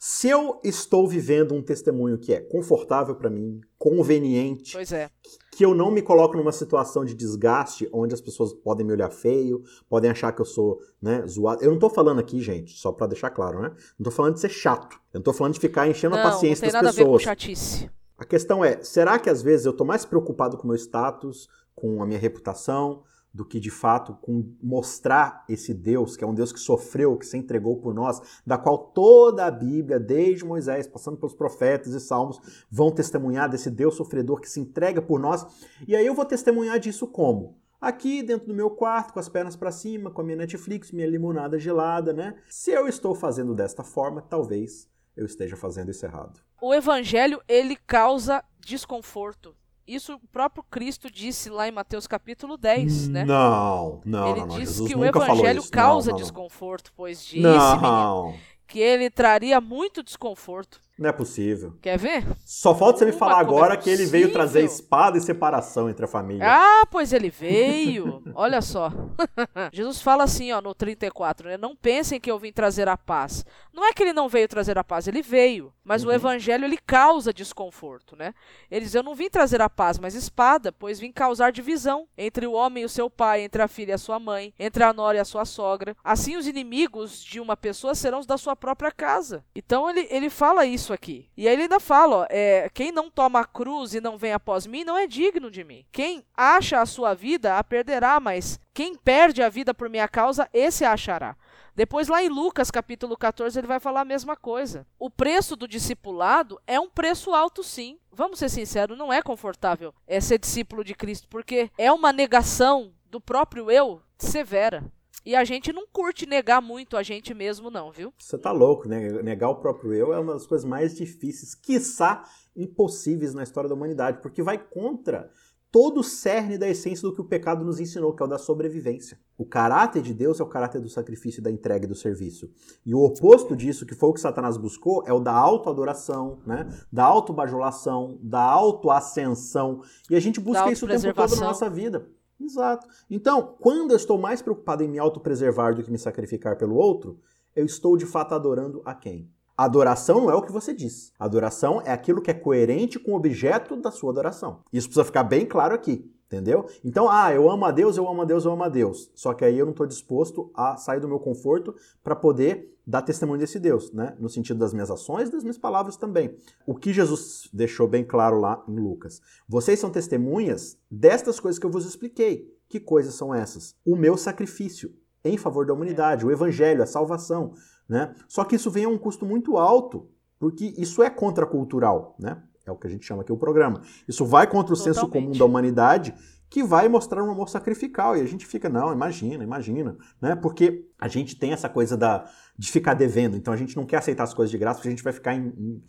Se 0.00 0.28
eu 0.28 0.60
estou 0.62 1.08
vivendo 1.08 1.54
um 1.54 1.62
testemunho 1.62 2.18
que 2.18 2.32
é 2.32 2.40
confortável 2.40 3.16
para 3.16 3.28
mim, 3.28 3.60
conveniente, 3.76 4.76
é. 4.94 5.10
que 5.52 5.64
eu 5.64 5.74
não 5.74 5.90
me 5.90 6.02
coloco 6.02 6.36
numa 6.36 6.52
situação 6.52 7.04
de 7.04 7.14
desgaste 7.14 7.88
onde 7.92 8.14
as 8.14 8.20
pessoas 8.20 8.52
podem 8.52 8.86
me 8.86 8.92
olhar 8.92 9.10
feio, 9.10 9.62
podem 9.88 10.08
achar 10.08 10.30
que 10.32 10.40
eu 10.40 10.44
sou 10.44 10.80
né, 11.02 11.24
zoado. 11.26 11.64
Eu 11.64 11.72
não 11.72 11.80
tô 11.80 11.90
falando 11.90 12.20
aqui, 12.20 12.40
gente, 12.40 12.78
só 12.78 12.92
para 12.92 13.08
deixar 13.08 13.30
claro, 13.30 13.60
né? 13.60 13.72
Não 13.98 14.04
tô 14.04 14.10
falando 14.12 14.34
de 14.34 14.40
ser 14.40 14.50
chato. 14.50 14.96
Eu 15.12 15.18
não 15.18 15.22
tô 15.22 15.32
falando 15.32 15.54
de 15.54 15.60
ficar 15.60 15.88
enchendo 15.88 16.14
não, 16.14 16.22
a 16.22 16.30
paciência 16.30 16.70
das 16.70 16.72
pessoas. 16.72 16.84
Não 16.84 16.92
tem 16.92 16.96
nada 16.96 17.02
a 17.02 17.04
ver 17.04 17.12
com 17.12 17.18
chatice. 17.18 17.90
A 18.18 18.24
questão 18.24 18.64
é, 18.64 18.82
será 18.82 19.16
que 19.16 19.30
às 19.30 19.40
vezes 19.40 19.64
eu 19.64 19.70
estou 19.70 19.86
mais 19.86 20.04
preocupado 20.04 20.56
com 20.56 20.64
o 20.64 20.66
meu 20.66 20.76
status, 20.76 21.48
com 21.72 22.02
a 22.02 22.06
minha 22.06 22.18
reputação, 22.18 23.04
do 23.32 23.44
que 23.44 23.60
de 23.60 23.70
fato 23.70 24.14
com 24.20 24.52
mostrar 24.60 25.44
esse 25.48 25.72
Deus, 25.72 26.16
que 26.16 26.24
é 26.24 26.26
um 26.26 26.34
Deus 26.34 26.50
que 26.50 26.58
sofreu, 26.58 27.16
que 27.16 27.24
se 27.24 27.36
entregou 27.36 27.76
por 27.76 27.94
nós, 27.94 28.20
da 28.44 28.58
qual 28.58 28.78
toda 28.78 29.46
a 29.46 29.50
Bíblia, 29.50 30.00
desde 30.00 30.44
Moisés, 30.44 30.88
passando 30.88 31.16
pelos 31.16 31.34
profetas 31.34 31.94
e 31.94 32.00
salmos, 32.00 32.40
vão 32.68 32.90
testemunhar 32.90 33.48
desse 33.48 33.70
Deus 33.70 33.94
sofredor 33.94 34.40
que 34.40 34.50
se 34.50 34.58
entrega 34.58 35.00
por 35.00 35.20
nós. 35.20 35.46
E 35.86 35.94
aí 35.94 36.04
eu 36.04 36.14
vou 36.14 36.24
testemunhar 36.24 36.80
disso 36.80 37.06
como? 37.06 37.56
Aqui 37.80 38.24
dentro 38.24 38.48
do 38.48 38.54
meu 38.54 38.70
quarto, 38.70 39.12
com 39.12 39.20
as 39.20 39.28
pernas 39.28 39.54
para 39.54 39.70
cima, 39.70 40.10
com 40.10 40.22
a 40.22 40.24
minha 40.24 40.38
Netflix, 40.38 40.90
minha 40.90 41.06
limonada 41.06 41.56
gelada, 41.60 42.12
né? 42.12 42.34
Se 42.48 42.72
eu 42.72 42.88
estou 42.88 43.14
fazendo 43.14 43.54
desta 43.54 43.84
forma, 43.84 44.20
talvez 44.20 44.88
eu 45.16 45.24
esteja 45.24 45.56
fazendo 45.56 45.92
isso 45.92 46.04
errado. 46.04 46.47
O 46.60 46.74
evangelho, 46.74 47.40
ele 47.48 47.76
causa 47.76 48.44
desconforto. 48.60 49.54
Isso 49.86 50.14
o 50.14 50.28
próprio 50.28 50.62
Cristo 50.70 51.10
disse 51.10 51.48
lá 51.48 51.66
em 51.66 51.72
Mateus 51.72 52.06
capítulo 52.06 52.58
10, 52.58 53.08
né? 53.08 53.24
Não, 53.24 54.02
não, 54.04 54.30
Ele 54.30 54.40
não, 54.40 54.46
não. 54.46 54.58
disse 54.58 54.74
Jesus 54.74 54.88
que 54.90 54.96
o 54.96 55.04
evangelho 55.04 55.66
causa 55.70 56.10
não, 56.10 56.18
não, 56.18 56.22
desconforto, 56.22 56.92
pois 56.94 57.24
disse, 57.24 57.40
menino, 57.40 58.34
que 58.66 58.78
ele 58.78 59.08
traria 59.08 59.60
muito 59.62 60.02
desconforto. 60.02 60.78
Não 60.98 61.10
é 61.10 61.12
possível. 61.12 61.74
Quer 61.80 61.96
ver? 61.96 62.24
Só 62.44 62.74
falta 62.74 62.98
você 62.98 63.04
me 63.04 63.12
falar 63.12 63.38
agora 63.38 63.74
é 63.74 63.76
que 63.76 63.88
ele 63.88 64.04
veio 64.04 64.32
trazer 64.32 64.64
espada 64.64 65.16
e 65.16 65.20
separação 65.20 65.88
entre 65.88 66.04
a 66.04 66.08
família. 66.08 66.44
Ah, 66.44 66.84
pois 66.90 67.12
ele 67.12 67.30
veio. 67.30 68.20
Olha 68.34 68.60
só. 68.60 68.90
Jesus 69.72 70.02
fala 70.02 70.24
assim, 70.24 70.50
ó, 70.50 70.60
no 70.60 70.74
34, 70.74 71.50
né? 71.50 71.56
Não 71.56 71.76
pensem 71.76 72.18
que 72.18 72.28
eu 72.28 72.36
vim 72.36 72.52
trazer 72.52 72.88
a 72.88 72.96
paz. 72.96 73.46
Não 73.72 73.86
é 73.86 73.92
que 73.92 74.02
ele 74.02 74.12
não 74.12 74.28
veio 74.28 74.48
trazer 74.48 74.76
a 74.76 74.82
paz, 74.82 75.06
ele 75.06 75.22
veio. 75.22 75.72
Mas 75.84 76.02
uhum. 76.02 76.10
o 76.10 76.12
evangelho, 76.12 76.64
ele 76.64 76.78
causa 76.78 77.32
desconforto, 77.32 78.16
né? 78.16 78.34
Ele 78.68 78.84
diz, 78.84 78.94
eu 78.94 79.04
não 79.04 79.14
vim 79.14 79.30
trazer 79.30 79.62
a 79.62 79.70
paz, 79.70 80.00
mas 80.00 80.16
espada, 80.16 80.72
pois 80.72 80.98
vim 80.98 81.12
causar 81.12 81.52
divisão 81.52 82.08
entre 82.18 82.44
o 82.44 82.54
homem 82.54 82.82
e 82.82 82.86
o 82.86 82.88
seu 82.88 83.08
pai, 83.08 83.42
entre 83.42 83.62
a 83.62 83.68
filha 83.68 83.92
e 83.92 83.94
a 83.94 83.98
sua 83.98 84.18
mãe, 84.18 84.52
entre 84.58 84.82
a 84.82 84.92
nora 84.92 85.18
e 85.18 85.20
a 85.20 85.24
sua 85.24 85.44
sogra. 85.44 85.96
Assim, 86.02 86.36
os 86.36 86.48
inimigos 86.48 87.22
de 87.22 87.38
uma 87.38 87.56
pessoa 87.56 87.94
serão 87.94 88.18
os 88.18 88.26
da 88.26 88.36
sua 88.36 88.56
própria 88.56 88.90
casa. 88.90 89.44
Então, 89.54 89.88
ele, 89.88 90.08
ele 90.10 90.28
fala 90.28 90.66
isso 90.66 90.87
isso 90.88 90.92
aqui. 90.92 91.28
E 91.36 91.46
aí 91.46 91.54
ele 91.54 91.62
ainda 91.62 91.78
fala, 91.78 92.16
ó, 92.16 92.26
é, 92.30 92.70
quem 92.72 92.90
não 92.90 93.10
toma 93.10 93.40
a 93.40 93.44
cruz 93.44 93.94
e 93.94 94.00
não 94.00 94.16
vem 94.16 94.32
após 94.32 94.66
mim 94.66 94.84
não 94.84 94.96
é 94.96 95.06
digno 95.06 95.50
de 95.50 95.62
mim. 95.62 95.84
Quem 95.92 96.24
acha 96.34 96.80
a 96.80 96.86
sua 96.86 97.14
vida 97.14 97.58
a 97.58 97.64
perderá, 97.64 98.18
mas 98.18 98.58
quem 98.72 98.94
perde 98.94 99.42
a 99.42 99.48
vida 99.48 99.74
por 99.74 99.90
minha 99.90 100.08
causa, 100.08 100.48
esse 100.52 100.84
a 100.84 100.92
achará. 100.92 101.36
Depois, 101.74 102.08
lá 102.08 102.22
em 102.22 102.28
Lucas 102.28 102.70
capítulo 102.70 103.16
14, 103.16 103.56
ele 103.58 103.66
vai 103.66 103.78
falar 103.78 104.00
a 104.00 104.04
mesma 104.04 104.34
coisa. 104.34 104.86
O 104.98 105.08
preço 105.08 105.54
do 105.54 105.68
discipulado 105.68 106.60
é 106.66 106.80
um 106.80 106.88
preço 106.88 107.32
alto, 107.32 107.62
sim. 107.62 107.98
Vamos 108.10 108.38
ser 108.38 108.48
sinceros, 108.48 108.98
não 108.98 109.12
é 109.12 109.22
confortável 109.22 109.94
é 110.06 110.20
ser 110.20 110.38
discípulo 110.38 110.82
de 110.82 110.94
Cristo, 110.94 111.28
porque 111.28 111.70
é 111.78 111.92
uma 111.92 112.12
negação 112.12 112.92
do 113.08 113.20
próprio 113.20 113.70
eu 113.70 114.02
severa. 114.18 114.84
E 115.28 115.36
a 115.36 115.44
gente 115.44 115.74
não 115.74 115.86
curte 115.86 116.24
negar 116.24 116.62
muito 116.62 116.96
a 116.96 117.02
gente 117.02 117.34
mesmo, 117.34 117.70
não, 117.70 117.92
viu? 117.92 118.14
Você 118.18 118.38
tá 118.38 118.50
louco, 118.50 118.88
né? 118.88 119.10
Negar 119.22 119.50
o 119.50 119.56
próprio 119.56 119.92
eu 119.92 120.10
é 120.10 120.18
uma 120.18 120.32
das 120.32 120.46
coisas 120.46 120.64
mais 120.64 120.96
difíceis, 120.96 121.54
quiçá 121.54 122.24
impossíveis 122.56 123.34
na 123.34 123.42
história 123.42 123.68
da 123.68 123.74
humanidade, 123.74 124.22
porque 124.22 124.42
vai 124.42 124.56
contra 124.56 125.30
todo 125.70 126.00
o 126.00 126.02
cerne 126.02 126.56
da 126.56 126.66
essência 126.66 127.06
do 127.06 127.14
que 127.14 127.20
o 127.20 127.24
pecado 127.26 127.62
nos 127.62 127.78
ensinou, 127.78 128.14
que 128.14 128.22
é 128.22 128.24
o 128.24 128.28
da 128.28 128.38
sobrevivência. 128.38 129.20
O 129.36 129.44
caráter 129.44 130.00
de 130.00 130.14
Deus 130.14 130.40
é 130.40 130.42
o 130.42 130.48
caráter 130.48 130.80
do 130.80 130.88
sacrifício, 130.88 131.42
da 131.42 131.50
entrega 131.50 131.84
e 131.84 131.88
do 131.88 131.94
serviço. 131.94 132.50
E 132.86 132.94
o 132.94 133.00
oposto 133.04 133.54
disso, 133.54 133.84
que 133.84 133.94
foi 133.94 134.08
o 134.08 134.14
que 134.14 134.20
Satanás 134.22 134.56
buscou, 134.56 135.04
é 135.06 135.12
o 135.12 135.20
da 135.20 135.34
autoadoração, 135.34 136.38
né? 136.46 136.66
da 136.90 137.04
autobajulação, 137.04 138.18
da 138.22 138.40
autoascensão. 138.40 139.82
E 140.08 140.16
a 140.16 140.20
gente 140.20 140.40
busca 140.40 140.72
isso 140.72 140.86
o 140.86 140.88
tempo 140.88 141.12
todo 141.12 141.36
na 141.36 141.48
nossa 141.48 141.68
vida. 141.68 142.08
Exato. 142.40 142.86
Então, 143.10 143.56
quando 143.60 143.90
eu 143.90 143.96
estou 143.96 144.18
mais 144.18 144.40
preocupado 144.40 144.82
em 144.82 144.88
me 144.88 144.98
autopreservar 144.98 145.74
do 145.74 145.82
que 145.82 145.90
me 145.90 145.98
sacrificar 145.98 146.56
pelo 146.56 146.76
outro, 146.76 147.18
eu 147.54 147.64
estou 147.64 147.96
de 147.96 148.06
fato 148.06 148.34
adorando 148.34 148.82
a 148.84 148.94
quem? 148.94 149.30
Adoração 149.56 150.20
não 150.20 150.30
é 150.30 150.34
o 150.34 150.42
que 150.42 150.52
você 150.52 150.72
diz. 150.72 151.12
Adoração 151.18 151.82
é 151.84 151.90
aquilo 151.90 152.22
que 152.22 152.30
é 152.30 152.34
coerente 152.34 152.96
com 152.96 153.12
o 153.12 153.16
objeto 153.16 153.74
da 153.74 153.90
sua 153.90 154.12
adoração. 154.12 154.60
Isso 154.72 154.86
precisa 154.86 155.04
ficar 155.04 155.24
bem 155.24 155.44
claro 155.44 155.74
aqui. 155.74 156.08
Entendeu? 156.28 156.66
Então, 156.84 157.08
ah, 157.08 157.32
eu 157.32 157.50
amo 157.50 157.64
a 157.64 157.70
Deus, 157.70 157.96
eu 157.96 158.06
amo 158.06 158.20
a 158.20 158.24
Deus, 158.26 158.44
eu 158.44 158.52
amo 158.52 158.62
a 158.62 158.68
Deus. 158.68 159.10
Só 159.14 159.32
que 159.32 159.46
aí 159.46 159.58
eu 159.58 159.64
não 159.64 159.72
estou 159.72 159.86
disposto 159.86 160.50
a 160.54 160.76
sair 160.76 161.00
do 161.00 161.08
meu 161.08 161.18
conforto 161.18 161.74
para 162.04 162.14
poder 162.14 162.78
dar 162.86 163.00
testemunho 163.00 163.40
desse 163.40 163.58
Deus, 163.58 163.90
né? 163.92 164.14
No 164.18 164.28
sentido 164.28 164.58
das 164.58 164.74
minhas 164.74 164.90
ações 164.90 165.30
das 165.30 165.42
minhas 165.42 165.56
palavras 165.56 165.96
também. 165.96 166.36
O 166.66 166.74
que 166.74 166.92
Jesus 166.92 167.48
deixou 167.50 167.88
bem 167.88 168.04
claro 168.04 168.38
lá 168.38 168.62
em 168.68 168.76
Lucas. 168.76 169.22
Vocês 169.48 169.78
são 169.78 169.90
testemunhas 169.90 170.78
destas 170.90 171.40
coisas 171.40 171.58
que 171.58 171.64
eu 171.64 171.70
vos 171.70 171.86
expliquei. 171.86 172.54
Que 172.68 172.78
coisas 172.78 173.14
são 173.14 173.34
essas? 173.34 173.74
O 173.84 173.96
meu 173.96 174.18
sacrifício 174.18 174.94
em 175.24 175.38
favor 175.38 175.66
da 175.66 175.72
humanidade, 175.72 176.26
o 176.26 176.30
evangelho, 176.30 176.82
a 176.82 176.86
salvação, 176.86 177.54
né? 177.88 178.14
Só 178.28 178.44
que 178.44 178.56
isso 178.56 178.70
vem 178.70 178.84
a 178.84 178.88
um 178.88 178.98
custo 178.98 179.24
muito 179.24 179.56
alto, 179.56 180.08
porque 180.38 180.74
isso 180.76 181.02
é 181.02 181.10
contracultural, 181.10 182.16
né? 182.18 182.42
É 182.68 182.72
o 182.72 182.76
que 182.76 182.86
a 182.86 182.90
gente 182.90 183.04
chama 183.04 183.22
aqui 183.22 183.32
o 183.32 183.36
programa. 183.36 183.82
Isso 184.06 184.24
vai 184.24 184.46
contra 184.46 184.74
o 184.74 184.76
Totalmente. 184.76 184.94
senso 184.94 185.08
comum 185.08 185.32
da 185.32 185.44
humanidade 185.44 186.14
que 186.50 186.62
vai 186.62 186.88
mostrar 186.88 187.22
um 187.22 187.30
amor 187.30 187.48
sacrificial. 187.48 188.16
E 188.16 188.20
a 188.20 188.26
gente 188.26 188.46
fica, 188.46 188.68
não, 188.68 188.92
imagina, 188.92 189.44
imagina. 189.44 189.96
Né? 190.20 190.34
Porque 190.34 190.86
a 190.98 191.08
gente 191.08 191.36
tem 191.36 191.52
essa 191.52 191.68
coisa 191.68 191.96
da, 191.96 192.28
de 192.56 192.70
ficar 192.70 192.94
devendo. 192.94 193.36
Então 193.36 193.52
a 193.52 193.56
gente 193.56 193.76
não 193.76 193.84
quer 193.84 193.98
aceitar 193.98 194.24
as 194.24 194.34
coisas 194.34 194.50
de 194.50 194.58
graça 194.58 194.78
porque 194.78 194.88
a 194.88 194.92
gente 194.92 195.04
vai 195.04 195.12
ficar 195.12 195.34
em, 195.34 195.48
em, 195.48 195.82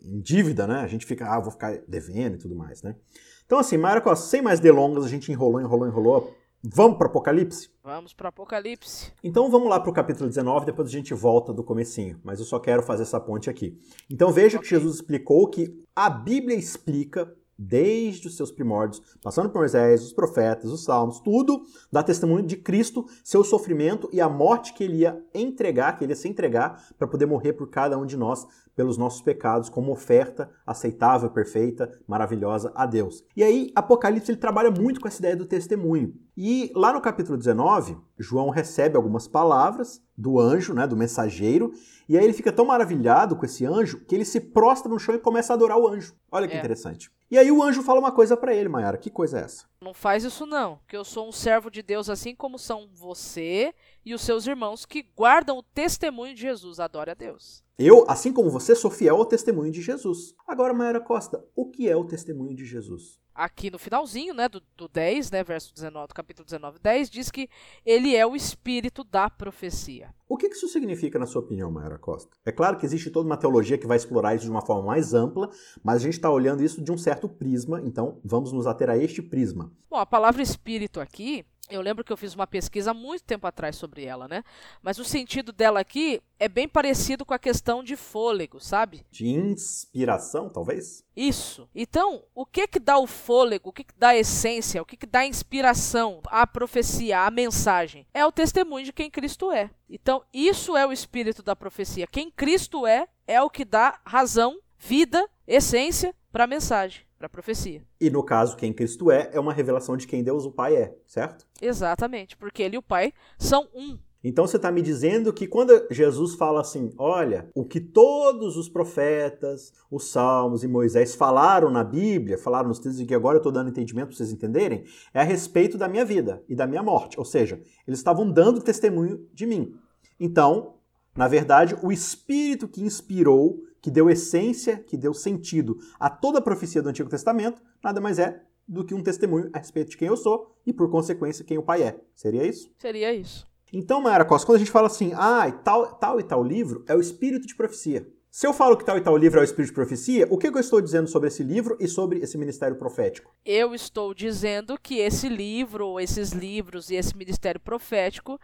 em 0.00 0.20
dívida, 0.20 0.66
né? 0.66 0.80
A 0.80 0.86
gente 0.86 1.04
fica, 1.04 1.26
ah, 1.26 1.40
vou 1.40 1.50
ficar 1.50 1.78
devendo 1.86 2.36
e 2.36 2.38
tudo 2.38 2.56
mais, 2.56 2.82
né? 2.82 2.96
Então, 3.44 3.58
assim, 3.58 3.78
Mayra 3.78 4.00
Costa, 4.00 4.26
sem 4.26 4.42
mais 4.42 4.60
delongas, 4.60 5.04
a 5.04 5.08
gente 5.08 5.32
enrolou, 5.32 5.60
enrolou, 5.60 5.88
enrolou. 5.88 6.36
Vamos 6.62 6.98
para 6.98 7.06
Apocalipse? 7.06 7.70
Vamos 7.84 8.12
para 8.12 8.30
Apocalipse. 8.30 9.12
Então 9.22 9.48
vamos 9.48 9.68
lá 9.68 9.78
para 9.78 9.90
o 9.90 9.92
capítulo 9.92 10.28
19, 10.28 10.66
depois 10.66 10.88
a 10.88 10.90
gente 10.90 11.14
volta 11.14 11.52
do 11.52 11.62
comecinho, 11.62 12.20
mas 12.24 12.40
eu 12.40 12.44
só 12.44 12.58
quero 12.58 12.82
fazer 12.82 13.04
essa 13.04 13.20
ponte 13.20 13.48
aqui. 13.48 13.78
Então 14.10 14.32
veja 14.32 14.56
okay. 14.56 14.68
que 14.68 14.74
Jesus 14.74 14.96
explicou 14.96 15.48
que 15.48 15.72
a 15.94 16.10
Bíblia 16.10 16.56
explica 16.56 17.32
desde 17.58 18.28
os 18.28 18.36
seus 18.36 18.52
primórdios, 18.52 19.02
passando 19.22 19.50
por 19.50 19.58
Moisés, 19.58 20.04
os 20.04 20.12
profetas, 20.12 20.70
os 20.70 20.84
salmos, 20.84 21.18
tudo 21.20 21.62
dá 21.90 22.02
testemunho 22.02 22.46
de 22.46 22.56
Cristo, 22.56 23.04
seu 23.24 23.42
sofrimento 23.42 24.08
e 24.12 24.20
a 24.20 24.28
morte 24.28 24.72
que 24.72 24.84
ele 24.84 24.98
ia 24.98 25.20
entregar, 25.34 25.98
que 25.98 26.04
ele 26.04 26.12
ia 26.12 26.16
se 26.16 26.28
entregar 26.28 26.86
para 26.96 27.08
poder 27.08 27.26
morrer 27.26 27.54
por 27.54 27.68
cada 27.68 27.98
um 27.98 28.06
de 28.06 28.16
nós 28.16 28.46
pelos 28.78 28.96
nossos 28.96 29.20
pecados 29.20 29.68
como 29.68 29.90
oferta 29.90 30.48
aceitável, 30.64 31.28
perfeita, 31.30 31.90
maravilhosa 32.06 32.70
a 32.76 32.86
Deus. 32.86 33.24
E 33.36 33.42
aí 33.42 33.72
Apocalipse 33.74 34.30
ele 34.30 34.38
trabalha 34.38 34.70
muito 34.70 35.00
com 35.00 35.08
essa 35.08 35.18
ideia 35.18 35.34
do 35.34 35.46
testemunho. 35.46 36.14
E 36.36 36.70
lá 36.76 36.92
no 36.92 37.00
capítulo 37.00 37.36
19, 37.36 37.96
João 38.16 38.50
recebe 38.50 38.96
algumas 38.96 39.26
palavras 39.26 40.00
do 40.16 40.38
anjo, 40.38 40.74
né, 40.74 40.86
do 40.86 40.96
mensageiro, 40.96 41.72
e 42.08 42.16
aí 42.16 42.24
ele 42.24 42.32
fica 42.32 42.50
tão 42.50 42.64
maravilhado 42.64 43.36
com 43.36 43.44
esse 43.44 43.66
anjo 43.66 44.00
que 44.06 44.14
ele 44.14 44.24
se 44.24 44.40
prostra 44.40 44.90
no 44.90 44.98
chão 44.98 45.14
e 45.14 45.18
começa 45.18 45.52
a 45.52 45.54
adorar 45.54 45.78
o 45.78 45.86
anjo. 45.86 46.14
Olha 46.32 46.48
que 46.48 46.54
é. 46.54 46.58
interessante. 46.58 47.10
E 47.30 47.36
aí 47.36 47.52
o 47.52 47.62
anjo 47.62 47.82
fala 47.82 48.00
uma 48.00 48.10
coisa 48.10 48.36
para 48.36 48.54
ele, 48.54 48.68
Mayara. 48.68 48.96
Que 48.96 49.10
coisa 49.10 49.38
é 49.38 49.42
essa? 49.42 49.66
Não 49.80 49.94
faz 49.94 50.24
isso 50.24 50.44
não, 50.44 50.80
que 50.88 50.96
eu 50.96 51.04
sou 51.04 51.28
um 51.28 51.32
servo 51.32 51.70
de 51.70 51.82
Deus 51.82 52.10
assim 52.10 52.34
como 52.34 52.58
são 52.58 52.88
você 52.92 53.72
e 54.04 54.12
os 54.12 54.22
seus 54.22 54.44
irmãos 54.44 54.84
que 54.84 55.06
guardam 55.16 55.56
o 55.56 55.62
testemunho 55.62 56.34
de 56.34 56.40
Jesus. 56.40 56.80
Adore 56.80 57.12
a 57.12 57.14
Deus. 57.14 57.62
Eu, 57.78 58.04
assim 58.08 58.32
como 58.32 58.50
você, 58.50 58.74
sou 58.74 58.90
fiel 58.90 59.14
ao 59.14 59.24
testemunho 59.24 59.70
de 59.70 59.80
Jesus. 59.80 60.34
Agora, 60.48 60.74
Mayara 60.74 61.00
Costa, 61.00 61.44
o 61.54 61.70
que 61.70 61.88
é 61.88 61.94
o 61.94 62.04
testemunho 62.04 62.56
de 62.56 62.64
Jesus? 62.64 63.20
Aqui 63.32 63.70
no 63.70 63.78
finalzinho, 63.78 64.34
né, 64.34 64.48
do, 64.48 64.60
do 64.76 64.88
10, 64.88 65.30
né, 65.30 65.44
verso 65.44 65.72
19, 65.72 66.08
do 66.08 66.14
capítulo 66.14 66.44
19, 66.44 66.80
10, 66.80 67.08
diz 67.08 67.30
que 67.30 67.48
ele 67.86 68.16
é 68.16 68.26
o 68.26 68.34
espírito 68.34 69.04
da 69.04 69.30
profecia. 69.30 70.12
O 70.28 70.36
que 70.36 70.48
isso 70.48 70.66
significa, 70.66 71.20
na 71.20 71.26
sua 71.26 71.40
opinião, 71.40 71.70
Mayara 71.70 71.98
Costa? 71.98 72.36
É 72.44 72.50
claro 72.50 72.76
que 72.76 72.84
existe 72.84 73.10
toda 73.10 73.26
uma 73.28 73.36
teologia 73.36 73.78
que 73.78 73.86
vai 73.86 73.96
explorar 73.96 74.34
isso 74.34 74.44
de 74.44 74.50
uma 74.50 74.66
forma 74.66 74.82
mais 74.82 75.14
ampla, 75.14 75.48
mas 75.84 75.98
a 75.98 76.04
gente 76.04 76.14
está 76.14 76.28
olhando 76.28 76.64
isso 76.64 76.82
de 76.82 76.90
um 76.90 76.98
certo 76.98 77.28
prisma, 77.28 77.80
então 77.84 78.20
vamos 78.24 78.52
nos 78.52 78.66
ater 78.66 78.90
a 78.90 78.98
este 78.98 79.22
prisma. 79.22 79.67
Bom, 79.90 79.96
a 79.96 80.06
palavra 80.06 80.42
espírito 80.42 81.00
aqui 81.00 81.44
eu 81.70 81.82
lembro 81.82 82.02
que 82.02 82.12
eu 82.12 82.16
fiz 82.16 82.34
uma 82.34 82.46
pesquisa 82.46 82.92
há 82.92 82.94
muito 82.94 83.24
tempo 83.24 83.46
atrás 83.46 83.76
sobre 83.76 84.04
ela, 84.04 84.26
né? 84.26 84.42
Mas 84.82 84.98
o 84.98 85.04
sentido 85.04 85.52
dela 85.52 85.80
aqui 85.80 86.22
é 86.38 86.48
bem 86.48 86.66
parecido 86.66 87.26
com 87.26 87.34
a 87.34 87.38
questão 87.38 87.82
de 87.82 87.94
fôlego, 87.94 88.58
sabe? 88.58 89.04
De 89.10 89.26
inspiração, 89.26 90.48
talvez? 90.48 91.04
Isso. 91.14 91.68
Então, 91.74 92.24
o 92.34 92.46
que 92.46 92.66
que 92.66 92.78
dá 92.78 92.98
o 92.98 93.06
fôlego, 93.06 93.68
o 93.68 93.72
que 93.72 93.84
que 93.84 93.94
dá 93.98 94.08
a 94.08 94.16
essência, 94.16 94.80
o 94.80 94.86
que 94.86 94.96
que 94.96 95.06
dá 95.06 95.20
a 95.20 95.26
inspiração, 95.26 96.20
a 96.26 96.46
profecia, 96.46 97.20
a 97.20 97.30
mensagem? 97.30 98.06
É 98.14 98.24
o 98.24 98.32
testemunho 98.32 98.86
de 98.86 98.92
quem 98.92 99.10
Cristo 99.10 99.52
é. 99.52 99.70
Então, 99.90 100.24
isso 100.32 100.76
é 100.76 100.86
o 100.86 100.92
espírito 100.92 101.42
da 101.42 101.54
profecia. 101.54 102.06
Quem 102.06 102.30
Cristo 102.30 102.86
é, 102.86 103.06
é 103.26 103.42
o 103.42 103.50
que 103.50 103.64
dá 103.64 104.00
razão, 104.04 104.58
vida, 104.78 105.28
essência 105.46 106.14
para 106.32 106.44
a 106.44 106.46
mensagem 106.46 107.07
para 107.18 107.26
a 107.26 107.30
profecia. 107.30 107.82
E 108.00 108.08
no 108.08 108.22
caso, 108.22 108.56
quem 108.56 108.72
Cristo 108.72 109.10
é, 109.10 109.30
é 109.32 109.40
uma 109.40 109.52
revelação 109.52 109.96
de 109.96 110.06
quem 110.06 110.22
Deus 110.22 110.44
o 110.44 110.52
Pai 110.52 110.76
é, 110.76 110.94
certo? 111.06 111.44
Exatamente, 111.60 112.36
porque 112.36 112.62
ele 112.62 112.76
e 112.76 112.78
o 112.78 112.82
Pai 112.82 113.12
são 113.36 113.68
um. 113.74 113.98
Então 114.22 114.46
você 114.46 114.56
está 114.56 114.70
me 114.70 114.82
dizendo 114.82 115.32
que 115.32 115.46
quando 115.46 115.86
Jesus 115.90 116.34
fala 116.34 116.60
assim, 116.60 116.92
olha, 116.98 117.48
o 117.54 117.64
que 117.64 117.80
todos 117.80 118.56
os 118.56 118.68
profetas, 118.68 119.72
os 119.90 120.10
salmos 120.10 120.64
e 120.64 120.68
Moisés 120.68 121.14
falaram 121.14 121.70
na 121.70 121.84
Bíblia, 121.84 122.36
falaram 122.36 122.68
nos 122.68 122.80
textos 122.80 123.06
que 123.06 123.14
agora 123.14 123.36
eu 123.36 123.40
estou 123.40 123.52
dando 123.52 123.70
entendimento 123.70 124.08
para 124.08 124.16
vocês 124.16 124.32
entenderem, 124.32 124.84
é 125.14 125.20
a 125.20 125.24
respeito 125.24 125.78
da 125.78 125.88
minha 125.88 126.04
vida 126.04 126.42
e 126.48 126.54
da 126.54 126.66
minha 126.66 126.82
morte. 126.82 127.18
Ou 127.18 127.24
seja, 127.24 127.60
eles 127.86 128.00
estavam 128.00 128.28
dando 128.28 128.60
testemunho 128.60 129.24
de 129.32 129.46
mim. 129.46 129.74
Então, 130.18 130.74
na 131.16 131.28
verdade, 131.28 131.76
o 131.80 131.92
Espírito 131.92 132.66
que 132.66 132.82
inspirou 132.82 133.62
que 133.80 133.90
deu 133.90 134.10
essência, 134.10 134.78
que 134.78 134.96
deu 134.96 135.14
sentido 135.14 135.78
a 135.98 136.10
toda 136.10 136.38
a 136.38 136.42
profecia 136.42 136.82
do 136.82 136.88
Antigo 136.88 137.08
Testamento, 137.08 137.62
nada 137.82 138.00
mais 138.00 138.18
é 138.18 138.42
do 138.66 138.84
que 138.84 138.94
um 138.94 139.02
testemunho 139.02 139.50
a 139.52 139.58
respeito 139.58 139.90
de 139.90 139.96
quem 139.96 140.08
eu 140.08 140.16
sou 140.16 140.54
e, 140.66 140.72
por 140.72 140.90
consequência, 140.90 141.44
quem 141.44 141.56
o 141.56 141.62
Pai 141.62 141.82
é. 141.82 141.98
Seria 142.14 142.46
isso? 142.46 142.70
Seria 142.78 143.12
isso. 143.14 143.46
Então, 143.72 144.00
Mayara 144.00 144.24
Costa, 144.24 144.46
quando 144.46 144.56
a 144.56 144.58
gente 144.60 144.70
fala 144.70 144.86
assim, 144.86 145.12
ah, 145.14 145.50
tal, 145.64 145.94
tal 145.94 146.20
e 146.20 146.22
tal 146.22 146.42
livro 146.42 146.84
é 146.86 146.94
o 146.94 147.00
espírito 147.00 147.46
de 147.46 147.54
profecia. 147.54 148.06
Se 148.30 148.46
eu 148.46 148.52
falo 148.52 148.76
que 148.76 148.84
tal 148.84 148.96
e 148.98 149.00
tal 149.00 149.16
livro 149.16 149.38
é 149.38 149.42
o 149.42 149.44
espírito 149.44 149.70
de 149.70 149.74
profecia, 149.74 150.26
o 150.30 150.36
que, 150.36 150.50
que 150.50 150.56
eu 150.56 150.60
estou 150.60 150.80
dizendo 150.80 151.08
sobre 151.08 151.28
esse 151.28 151.42
livro 151.42 151.76
e 151.80 151.88
sobre 151.88 152.20
esse 152.20 152.36
ministério 152.36 152.76
profético? 152.76 153.34
Eu 153.44 153.74
estou 153.74 154.12
dizendo 154.12 154.78
que 154.80 154.98
esse 154.98 155.28
livro, 155.28 155.98
esses 155.98 156.32
livros 156.32 156.90
e 156.90 156.94
esse 156.94 157.16
ministério 157.16 157.60
profético 157.60 158.38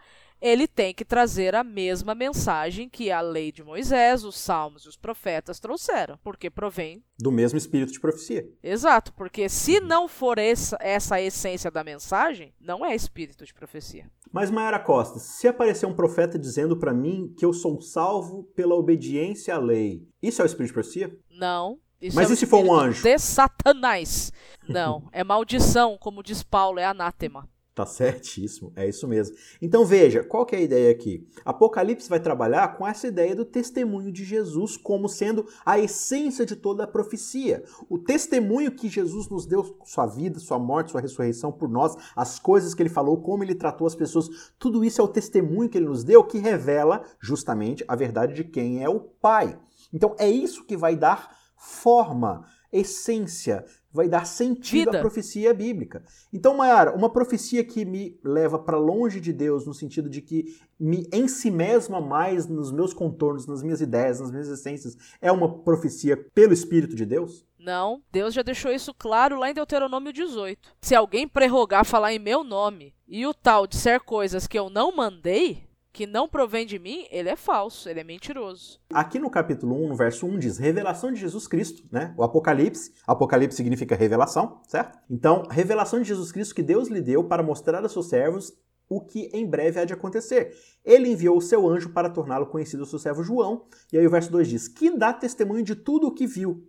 ele 0.45 0.67
tem 0.67 0.93
que 0.93 1.03
trazer 1.03 1.55
a 1.55 1.63
mesma 1.63 2.13
mensagem 2.13 2.87
que 2.87 3.09
a 3.09 3.19
lei 3.19 3.51
de 3.51 3.63
Moisés, 3.63 4.23
os 4.23 4.37
salmos 4.37 4.83
e 4.83 4.87
os 4.87 4.95
profetas 4.95 5.59
trouxeram, 5.59 6.19
porque 6.23 6.51
provém 6.51 7.03
do 7.17 7.31
mesmo 7.31 7.57
espírito 7.57 7.91
de 7.91 7.99
profecia. 7.99 8.47
Exato, 8.61 9.11
porque 9.13 9.49
se 9.49 9.79
não 9.79 10.07
for 10.07 10.37
essa, 10.37 10.77
essa 10.79 11.15
a 11.15 11.21
essência 11.21 11.71
da 11.71 11.83
mensagem, 11.83 12.53
não 12.61 12.85
é 12.85 12.93
espírito 12.93 13.43
de 13.43 13.55
profecia. 13.55 14.07
Mas 14.31 14.51
Mayara 14.51 14.77
Costa, 14.77 15.17
se 15.17 15.47
aparecer 15.47 15.87
um 15.87 15.95
profeta 15.95 16.37
dizendo 16.37 16.77
para 16.77 16.93
mim 16.93 17.33
que 17.35 17.43
eu 17.43 17.51
sou 17.51 17.81
salvo 17.81 18.43
pela 18.55 18.75
obediência 18.75 19.55
à 19.55 19.57
lei, 19.57 20.07
isso 20.21 20.43
é 20.43 20.45
o 20.45 20.45
espírito 20.45 20.67
de 20.67 20.73
profecia? 20.73 21.17
Não. 21.31 21.79
Isso 21.99 22.15
Mas 22.15 22.29
é 22.29 22.33
e 22.33 22.37
se 22.37 22.45
for 22.45 22.63
um 22.63 22.71
anjo? 22.71 23.01
De 23.01 23.17
Satanás. 23.17 24.31
Não, 24.67 25.09
é 25.11 25.23
maldição, 25.23 25.97
como 25.97 26.21
diz 26.21 26.43
Paulo, 26.43 26.77
é 26.77 26.85
anátema. 26.85 27.49
Tá 27.75 27.85
certíssimo, 27.85 28.71
é 28.73 28.87
isso 28.87 29.05
mesmo. 29.05 29.35
Então 29.61 29.85
veja, 29.85 30.23
qual 30.23 30.45
que 30.45 30.55
é 30.55 30.59
a 30.59 30.61
ideia 30.61 30.89
aqui? 30.89 31.27
Apocalipse 31.43 32.09
vai 32.09 32.21
trabalhar 32.21 32.77
com 32.77 32.87
essa 32.87 33.05
ideia 33.07 33.35
do 33.35 33.43
testemunho 33.43 34.13
de 34.13 34.23
Jesus 34.23 34.77
como 34.77 35.09
sendo 35.09 35.45
a 35.65 35.77
essência 35.77 36.45
de 36.45 36.55
toda 36.55 36.85
a 36.85 36.87
profecia. 36.87 37.63
O 37.89 37.99
testemunho 37.99 38.71
que 38.71 38.87
Jesus 38.87 39.27
nos 39.27 39.45
deu, 39.45 39.77
sua 39.83 40.05
vida, 40.05 40.39
sua 40.39 40.57
morte, 40.57 40.91
sua 40.91 41.01
ressurreição 41.01 41.51
por 41.51 41.67
nós, 41.67 41.95
as 42.15 42.39
coisas 42.39 42.73
que 42.73 42.81
ele 42.81 42.89
falou, 42.89 43.21
como 43.21 43.43
ele 43.43 43.53
tratou 43.53 43.85
as 43.85 43.95
pessoas, 43.95 44.53
tudo 44.57 44.85
isso 44.85 45.01
é 45.01 45.03
o 45.03 45.09
testemunho 45.09 45.69
que 45.69 45.77
ele 45.77 45.85
nos 45.85 46.03
deu 46.03 46.23
que 46.23 46.37
revela 46.37 47.03
justamente 47.19 47.83
a 47.87 47.95
verdade 47.95 48.33
de 48.33 48.45
quem 48.45 48.81
é 48.81 48.87
o 48.87 49.01
Pai. 49.01 49.59
Então 49.91 50.15
é 50.17 50.29
isso 50.29 50.63
que 50.63 50.77
vai 50.77 50.95
dar 50.95 51.35
forma, 51.57 52.45
essência, 52.71 53.65
vai 53.95 54.09
dar 54.09 54.25
sentido 54.25 54.91
Vida. 54.91 54.97
à 54.97 55.01
profecia 55.01 55.53
bíblica. 55.53 56.03
Então, 56.33 56.53
Mayara, 56.53 56.93
uma 56.93 57.09
profecia 57.09 57.63
que 57.63 57.85
me 57.85 58.19
leva 58.21 58.59
para 58.59 58.77
longe 58.77 59.21
de 59.21 59.31
Deus, 59.31 59.65
no 59.65 59.73
sentido 59.73 60.09
de 60.09 60.21
que 60.21 60.53
me 60.77 61.07
ensimesma 61.13 62.01
mais 62.01 62.45
nos 62.45 62.73
meus 62.73 62.93
contornos, 62.93 63.47
nas 63.47 63.63
minhas 63.63 63.79
ideias, 63.79 64.19
nas 64.19 64.31
minhas 64.31 64.49
essências, 64.49 64.97
é 65.21 65.31
uma 65.31 65.59
profecia 65.59 66.17
pelo 66.17 66.51
Espírito 66.51 66.93
de 66.93 67.05
Deus? 67.05 67.47
Não, 67.57 68.01
Deus 68.11 68.33
já 68.33 68.43
deixou 68.43 68.71
isso 68.71 68.93
claro 68.93 69.39
lá 69.39 69.49
em 69.49 69.53
Deuteronômio 69.53 70.11
18. 70.11 70.75
Se 70.81 70.93
alguém 70.93 71.27
prerrogar 71.27 71.85
falar 71.85 72.13
em 72.13 72.19
meu 72.19 72.43
nome 72.43 72.93
e 73.07 73.25
o 73.25 73.33
tal 73.33 73.65
disser 73.65 74.01
coisas 74.03 74.45
que 74.45 74.59
eu 74.59 74.69
não 74.69 74.95
mandei, 74.95 75.64
que 75.95 76.05
não 76.05 76.27
provém 76.27 76.65
de 76.65 76.77
mim, 76.77 77.07
ele 77.09 77.29
é 77.29 77.37
falso, 77.37 77.87
ele 77.87 78.01
é 78.01 78.03
mentiroso. 78.03 78.81
Aqui 78.93 79.17
no 79.17 79.29
capítulo 79.29 79.81
1, 79.85 79.87
no 79.87 79.95
verso 79.95 80.27
1, 80.27 80.37
diz 80.39 80.57
revelação 80.57 81.09
de 81.09 81.21
Jesus 81.21 81.47
Cristo, 81.47 81.83
né? 81.89 82.13
O 82.17 82.23
Apocalipse. 82.23 82.91
Apocalipse 83.07 83.55
significa 83.55 83.95
revelação, 83.95 84.59
certo? 84.67 84.99
Então, 85.09 85.43
revelação 85.49 86.01
de 86.01 86.09
Jesus 86.09 86.33
Cristo 86.33 86.53
que 86.53 86.61
Deus 86.61 86.89
lhe 86.89 86.99
deu 86.99 87.23
para 87.23 87.41
mostrar 87.41 87.85
a 87.85 87.87
seus 87.87 88.09
servos 88.09 88.53
o 88.89 88.99
que 88.99 89.29
em 89.33 89.47
breve 89.49 89.79
há 89.79 89.85
de 89.85 89.93
acontecer. 89.93 90.53
Ele 90.83 91.07
enviou 91.07 91.37
o 91.37 91.41
seu 91.41 91.65
anjo 91.65 91.89
para 91.89 92.09
torná-lo 92.09 92.47
conhecido 92.47 92.83
ao 92.83 92.89
seu 92.89 92.99
servo 92.99 93.23
João. 93.23 93.63
E 93.93 93.97
aí 93.97 94.05
o 94.05 94.11
verso 94.11 94.29
2 94.29 94.49
diz: 94.49 94.67
que 94.67 94.91
dá 94.91 95.13
testemunho 95.13 95.63
de 95.63 95.75
tudo 95.75 96.07
o 96.07 96.13
que 96.13 96.27
viu. 96.27 96.67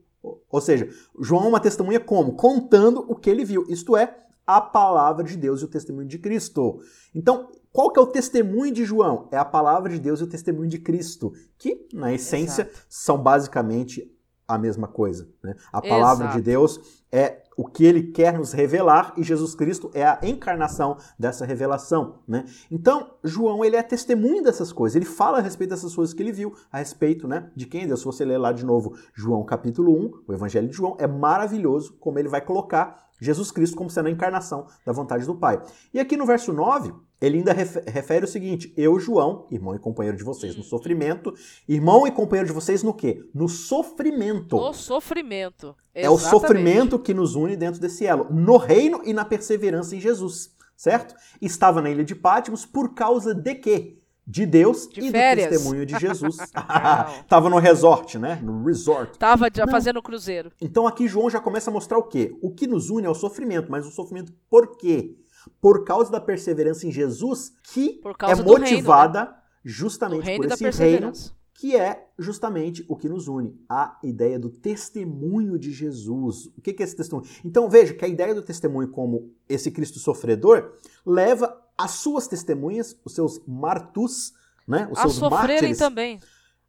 Ou 0.49 0.61
seja, 0.61 0.89
João 1.21 1.47
é 1.47 1.49
uma 1.49 1.61
testemunha 1.61 1.99
como? 1.99 2.37
Contando 2.37 3.05
o 3.09 3.17
que 3.17 3.29
ele 3.29 3.45
viu. 3.45 3.67
Isto 3.69 3.97
é, 3.97 4.26
a 4.47 4.61
palavra 4.61 5.25
de 5.25 5.37
Deus 5.37 5.61
e 5.61 5.65
o 5.65 5.69
testemunho 5.69 6.07
de 6.07 6.19
Cristo. 6.19 6.81
Então, 7.15 7.51
qual 7.73 7.93
que 7.93 7.99
é 7.99 8.03
o 8.03 8.07
testemunho 8.07 8.73
de 8.73 8.85
João? 8.85 9.29
É 9.33 9.37
a 9.37 9.45
palavra 9.45 9.91
de 9.93 9.99
Deus 9.99 10.21
e 10.21 10.25
o 10.25 10.29
testemunho 10.29 10.69
de 10.69 10.79
Cristo, 10.79 11.33
que, 11.59 11.89
na 11.93 12.13
essência, 12.13 12.63
Exato. 12.63 12.87
são 12.89 13.19
basicamente 13.19 14.11
a 14.47 14.57
mesma 14.57 14.87
coisa. 14.87 15.29
Né? 15.43 15.55
A 15.73 15.83
palavra 15.83 16.27
Exato. 16.27 16.39
de 16.39 16.43
Deus 16.45 16.81
é 17.11 17.43
o 17.57 17.66
que 17.66 17.85
ele 17.85 18.03
quer 18.12 18.38
nos 18.38 18.53
revelar 18.53 19.14
e 19.16 19.23
Jesus 19.23 19.55
Cristo 19.55 19.90
é 19.95 20.05
a 20.05 20.21
encarnação 20.23 20.99
dessa 21.19 21.47
revelação, 21.47 22.21
né? 22.29 22.45
Então, 22.71 23.14
João, 23.25 23.64
ele 23.64 23.77
é 23.77 23.83
testemunho 23.83 24.42
dessas 24.42 24.73
coisas, 24.73 24.95
ele 24.95 25.07
fala 25.07 25.38
a 25.38 25.40
respeito 25.40 25.71
dessas 25.71 25.95
coisas 25.95 26.14
que 26.14 26.23
ele 26.23 26.33
viu, 26.33 26.55
a 26.71 26.79
respeito, 26.79 27.27
né, 27.27 27.51
de 27.57 27.66
quem 27.66 27.83
é 27.83 27.87
Deus. 27.87 28.01
Se 28.01 28.07
você 28.07 28.25
ler 28.25 28.38
lá 28.38 28.53
de 28.53 28.64
novo 28.64 28.97
João 29.14 29.45
capítulo 29.45 29.92
1, 29.92 30.25
o 30.29 30.33
Evangelho 30.33 30.69
de 30.69 30.77
João, 30.77 30.97
é 31.01 31.07
maravilhoso 31.07 31.95
como 31.99 32.19
ele 32.19 32.29
vai 32.29 32.40
colocar 32.40 33.07
Jesus 33.21 33.51
Cristo 33.51 33.77
como 33.77 33.88
sendo 33.88 34.09
a 34.09 34.11
encarnação 34.11 34.66
da 34.85 34.92
vontade 34.92 35.25
do 35.25 35.35
Pai. 35.35 35.62
E 35.92 35.99
aqui 35.99 36.16
no 36.16 36.27
verso 36.27 36.53
9, 36.53 36.92
ele 37.21 37.38
ainda 37.38 37.53
refere 37.53 38.25
o 38.25 38.29
seguinte: 38.29 38.73
Eu, 38.77 38.99
João, 39.01 39.47
irmão 39.51 39.75
e 39.75 39.79
companheiro 39.79 40.16
de 40.16 40.25
vocês 40.25 40.55
no 40.55 40.62
sofrimento, 40.62 41.33
irmão 41.66 42.07
e 42.07 42.12
companheiro 42.12 42.49
de 42.49 42.53
vocês 42.53 42.83
no 42.83 42.92
quê? 42.92 43.25
No 43.35 43.49
sofrimento. 43.49 44.57
No 44.57 44.75
sofrimento. 44.75 45.75
É 45.99 46.11
o 46.11 46.19
sofrimento 46.19 46.99
que 46.99 47.15
nos 47.15 47.35
une 47.35 47.57
dentro 47.57 47.81
desse 47.81 48.05
elo, 48.05 48.27
no 48.31 48.59
reino 48.59 49.01
e 49.05 49.15
na 49.15 49.25
perseverança 49.25 49.97
em 49.97 50.01
Jesus, 50.01 50.51
certo? 50.77 51.15
Estava 51.41 51.81
na 51.81 51.89
ilha 51.89 52.05
de 52.05 52.15
Pátimos 52.15 52.67
por 52.67 52.95
causa 52.95 53.35
de 53.35 53.55
quê? 53.55 53.99
de 54.27 54.45
Deus 54.45 54.89
de 54.89 55.01
e 55.01 55.11
férias. 55.11 55.47
do 55.47 55.51
testemunho 55.51 55.87
de 55.87 55.97
Jesus. 55.99 56.37
Tava 57.29 57.49
no 57.49 57.59
resort, 57.59 58.19
né? 58.19 58.41
No 58.43 58.65
resort. 58.65 59.17
Tava 59.19 59.49
já 59.55 59.67
fazendo 59.69 60.03
cruzeiro. 60.03 60.51
Então 60.61 60.87
aqui 60.87 61.07
João 61.07 61.31
já 61.31 61.41
começa 61.41 61.71
a 61.71 61.73
mostrar 61.73 61.97
o 61.97 62.03
quê? 62.03 62.37
O 62.43 62.51
que 62.51 62.67
nos 62.67 62.91
une 62.91 63.07
é 63.07 63.11
o 63.11 63.15
sofrimento, 63.15 63.71
mas 63.71 63.87
o 63.87 63.91
sofrimento 63.91 64.33
por 64.51 64.77
quê? 64.77 65.15
Por 65.61 65.85
causa 65.85 66.11
da 66.11 66.21
perseverança 66.21 66.87
em 66.89 66.91
Jesus, 66.91 67.53
que 67.63 68.01
é 68.29 68.35
motivada 68.43 69.21
reino, 69.21 69.31
né? 69.31 69.39
justamente 69.65 70.37
por 70.37 70.47
esse 70.47 70.71
reino, 70.71 71.13
que 71.59 71.75
é 71.75 72.09
justamente 72.19 72.85
o 72.87 72.95
que 72.95 73.09
nos 73.09 73.29
une, 73.29 73.59
a 73.69 73.99
ideia 74.03 74.38
do 74.38 74.51
testemunho 74.51 75.59
de 75.59 75.73
Jesus. 75.73 76.47
O 76.57 76.61
que 76.61 76.71
é 76.71 76.85
esse 76.85 76.95
testemunho? 76.95 77.27
Então 77.45 77.69
veja 77.69 77.95
que 77.95 78.05
a 78.05 78.09
ideia 78.09 78.35
do 78.35 78.42
testemunho 78.42 78.88
como 78.88 79.31
esse 79.49 79.71
Cristo 79.71 79.99
sofredor 79.99 80.73
leva 81.05 81.57
as 81.77 81.92
suas 81.92 82.29
testemunhas, 82.29 82.99
os 83.05 83.14
seus 83.14 83.40
martus, 83.47 84.35
né, 84.69 84.88
os 84.90 84.99
a 84.99 85.03
seus 85.03 85.14
sofrerem 85.14 85.49
mártires, 85.49 85.79
também. 85.79 86.21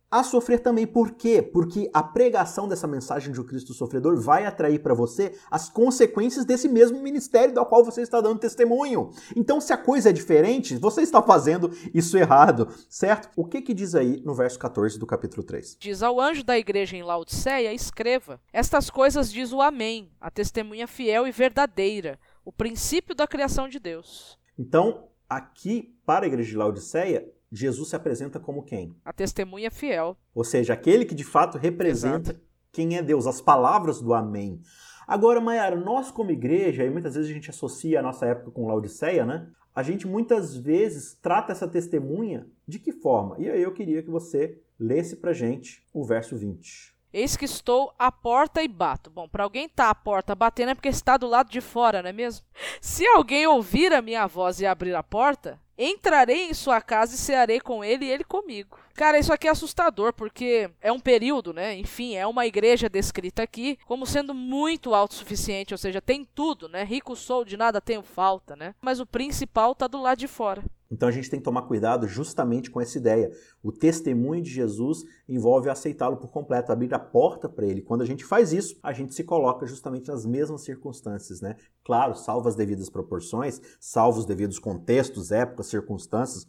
A 0.09 0.23
sofrer 0.23 0.61
também, 0.61 0.87
por 0.87 1.11
quê? 1.11 1.41
Porque 1.41 1.89
a 1.93 2.01
pregação 2.01 2.65
dessa 2.65 2.87
mensagem 2.87 3.33
de 3.33 3.41
um 3.41 3.43
Cristo 3.43 3.73
sofredor 3.73 4.17
vai 4.17 4.45
atrair 4.45 4.79
para 4.79 4.93
você 4.93 5.37
as 5.51 5.69
consequências 5.69 6.45
desse 6.45 6.69
mesmo 6.69 7.01
ministério 7.01 7.53
do 7.53 7.65
qual 7.65 7.83
você 7.83 8.03
está 8.03 8.21
dando 8.21 8.39
testemunho. 8.39 9.11
Então, 9.35 9.59
se 9.59 9.73
a 9.73 9.77
coisa 9.77 10.09
é 10.09 10.13
diferente, 10.13 10.77
você 10.77 11.01
está 11.01 11.21
fazendo 11.21 11.69
isso 11.93 12.17
errado, 12.17 12.69
certo? 12.89 13.29
O 13.35 13.43
que 13.43 13.61
que 13.61 13.73
diz 13.73 13.95
aí 13.95 14.21
no 14.23 14.33
verso 14.33 14.57
14 14.57 14.97
do 14.97 15.05
capítulo 15.05 15.43
3? 15.43 15.75
Diz 15.77 16.01
ao 16.01 16.21
anjo 16.21 16.41
da 16.41 16.57
igreja 16.57 16.95
em 16.95 17.03
Laodiceia, 17.03 17.73
escreva: 17.73 18.39
Estas 18.53 18.89
coisas 18.89 19.29
diz 19.29 19.51
o 19.51 19.61
Amém, 19.61 20.09
a 20.21 20.31
testemunha 20.31 20.87
fiel 20.87 21.27
e 21.27 21.31
verdadeira, 21.31 22.17
o 22.45 22.53
princípio 22.53 23.13
da 23.13 23.27
criação 23.27 23.67
de 23.67 23.77
Deus. 23.77 24.37
Então, 24.57 25.09
aqui, 25.29 25.93
para 26.05 26.25
a 26.25 26.27
igreja 26.29 26.51
de 26.51 26.55
Laodiceia, 26.55 27.29
Jesus 27.51 27.89
se 27.89 27.95
apresenta 27.95 28.39
como 28.39 28.63
quem? 28.63 28.95
A 29.05 29.13
testemunha 29.13 29.71
fiel. 29.71 30.17
Ou 30.33 30.43
seja, 30.43 30.73
aquele 30.73 31.05
que 31.05 31.15
de 31.15 31.23
fato 31.23 31.57
representa 31.57 32.31
Exato. 32.31 32.45
quem 32.71 32.97
é 32.97 33.01
Deus, 33.01 33.25
as 33.25 33.41
palavras 33.41 34.01
do 34.01 34.13
Amém. 34.13 34.61
Agora, 35.07 35.39
Mayara, 35.39 35.75
nós 35.75 36.11
como 36.11 36.31
igreja, 36.31 36.83
e 36.83 36.89
muitas 36.89 37.15
vezes 37.15 37.31
a 37.31 37.33
gente 37.33 37.49
associa 37.49 37.99
a 37.99 38.03
nossa 38.03 38.25
época 38.25 38.51
com 38.51 38.67
Laodiceia, 38.67 39.25
né? 39.25 39.47
A 39.73 39.81
gente 39.81 40.05
muitas 40.05 40.57
vezes 40.57 41.17
trata 41.21 41.51
essa 41.51 41.67
testemunha 41.67 42.47
de 42.67 42.79
que 42.79 42.91
forma? 42.91 43.35
E 43.39 43.49
aí 43.49 43.61
eu 43.61 43.71
queria 43.71 44.03
que 44.03 44.09
você 44.09 44.59
lesse 44.77 45.15
pra 45.15 45.33
gente 45.33 45.83
o 45.93 46.03
verso 46.03 46.35
20. 46.35 46.97
Eis 47.13 47.37
que 47.37 47.45
estou 47.45 47.93
à 47.97 48.11
porta 48.11 48.61
e 48.61 48.67
bato. 48.67 49.09
Bom, 49.09 49.29
para 49.29 49.43
alguém 49.43 49.65
estar 49.65 49.85
tá 49.85 49.89
à 49.89 49.95
porta 49.95 50.35
batendo 50.35 50.71
é 50.71 50.75
porque 50.75 50.89
está 50.89 51.15
do 51.15 51.27
lado 51.27 51.49
de 51.49 51.61
fora, 51.61 52.01
não 52.01 52.09
é 52.09 52.13
mesmo? 52.13 52.45
Se 52.81 53.07
alguém 53.07 53.47
ouvir 53.47 53.93
a 53.93 54.01
minha 54.01 54.27
voz 54.27 54.59
e 54.59 54.65
abrir 54.65 54.93
a 54.93 55.01
porta, 55.01 55.59
entrarei 55.77 56.49
em 56.49 56.53
sua 56.53 56.81
casa 56.81 57.15
e 57.15 57.17
cearei 57.17 57.59
com 57.59 57.83
ele 57.83 58.05
e 58.05 58.11
ele 58.11 58.23
comigo. 58.23 58.79
Cara, 58.97 59.19
isso 59.19 59.31
aqui 59.31 59.47
é 59.47 59.51
assustador, 59.51 60.11
porque 60.11 60.71
é 60.81 60.91
um 60.91 60.99
período, 60.99 61.53
né? 61.53 61.77
Enfim, 61.77 62.15
é 62.15 62.25
uma 62.25 62.47
igreja 62.47 62.89
descrita 62.89 63.43
aqui 63.43 63.77
como 63.85 64.07
sendo 64.07 64.33
muito 64.33 64.91
autossuficiente, 64.95 65.71
ou 65.71 65.77
seja, 65.77 66.01
tem 66.01 66.25
tudo, 66.25 66.67
né? 66.67 66.83
Rico 66.83 67.15
sou, 67.15 67.45
de 67.45 67.55
nada 67.55 67.79
tenho 67.79 68.01
falta, 68.01 68.55
né? 68.55 68.73
Mas 68.81 68.99
o 68.99 69.05
principal 69.05 69.75
tá 69.75 69.85
do 69.85 70.01
lado 70.01 70.17
de 70.17 70.27
fora. 70.27 70.63
Então 70.89 71.07
a 71.07 71.11
gente 71.11 71.29
tem 71.29 71.39
que 71.39 71.43
tomar 71.43 71.63
cuidado 71.63 72.07
justamente 72.07 72.71
com 72.71 72.81
essa 72.81 72.97
ideia. 72.97 73.29
O 73.61 73.71
testemunho 73.71 74.41
de 74.41 74.49
Jesus 74.49 75.03
envolve 75.29 75.69
aceitá-lo 75.69 76.17
por 76.17 76.31
completo, 76.31 76.71
abrir 76.71 76.91
a 76.93 76.97
porta 76.97 77.47
para 77.47 77.67
ele. 77.67 77.83
Quando 77.83 78.01
a 78.01 78.05
gente 78.05 78.25
faz 78.25 78.51
isso, 78.51 78.79
a 78.81 78.93
gente 78.93 79.13
se 79.13 79.23
coloca 79.23 79.67
justamente 79.67 80.07
nas 80.07 80.25
mesmas 80.25 80.63
circunstâncias, 80.63 81.39
né? 81.39 81.55
Claro, 81.83 82.15
salvo 82.15 82.49
as 82.49 82.55
devidas 82.55 82.89
proporções, 82.89 83.61
salvo 83.79 84.19
os 84.19 84.25
devidos 84.25 84.57
contextos, 84.57 85.31
épocas, 85.31 85.67
circunstâncias, 85.67 86.47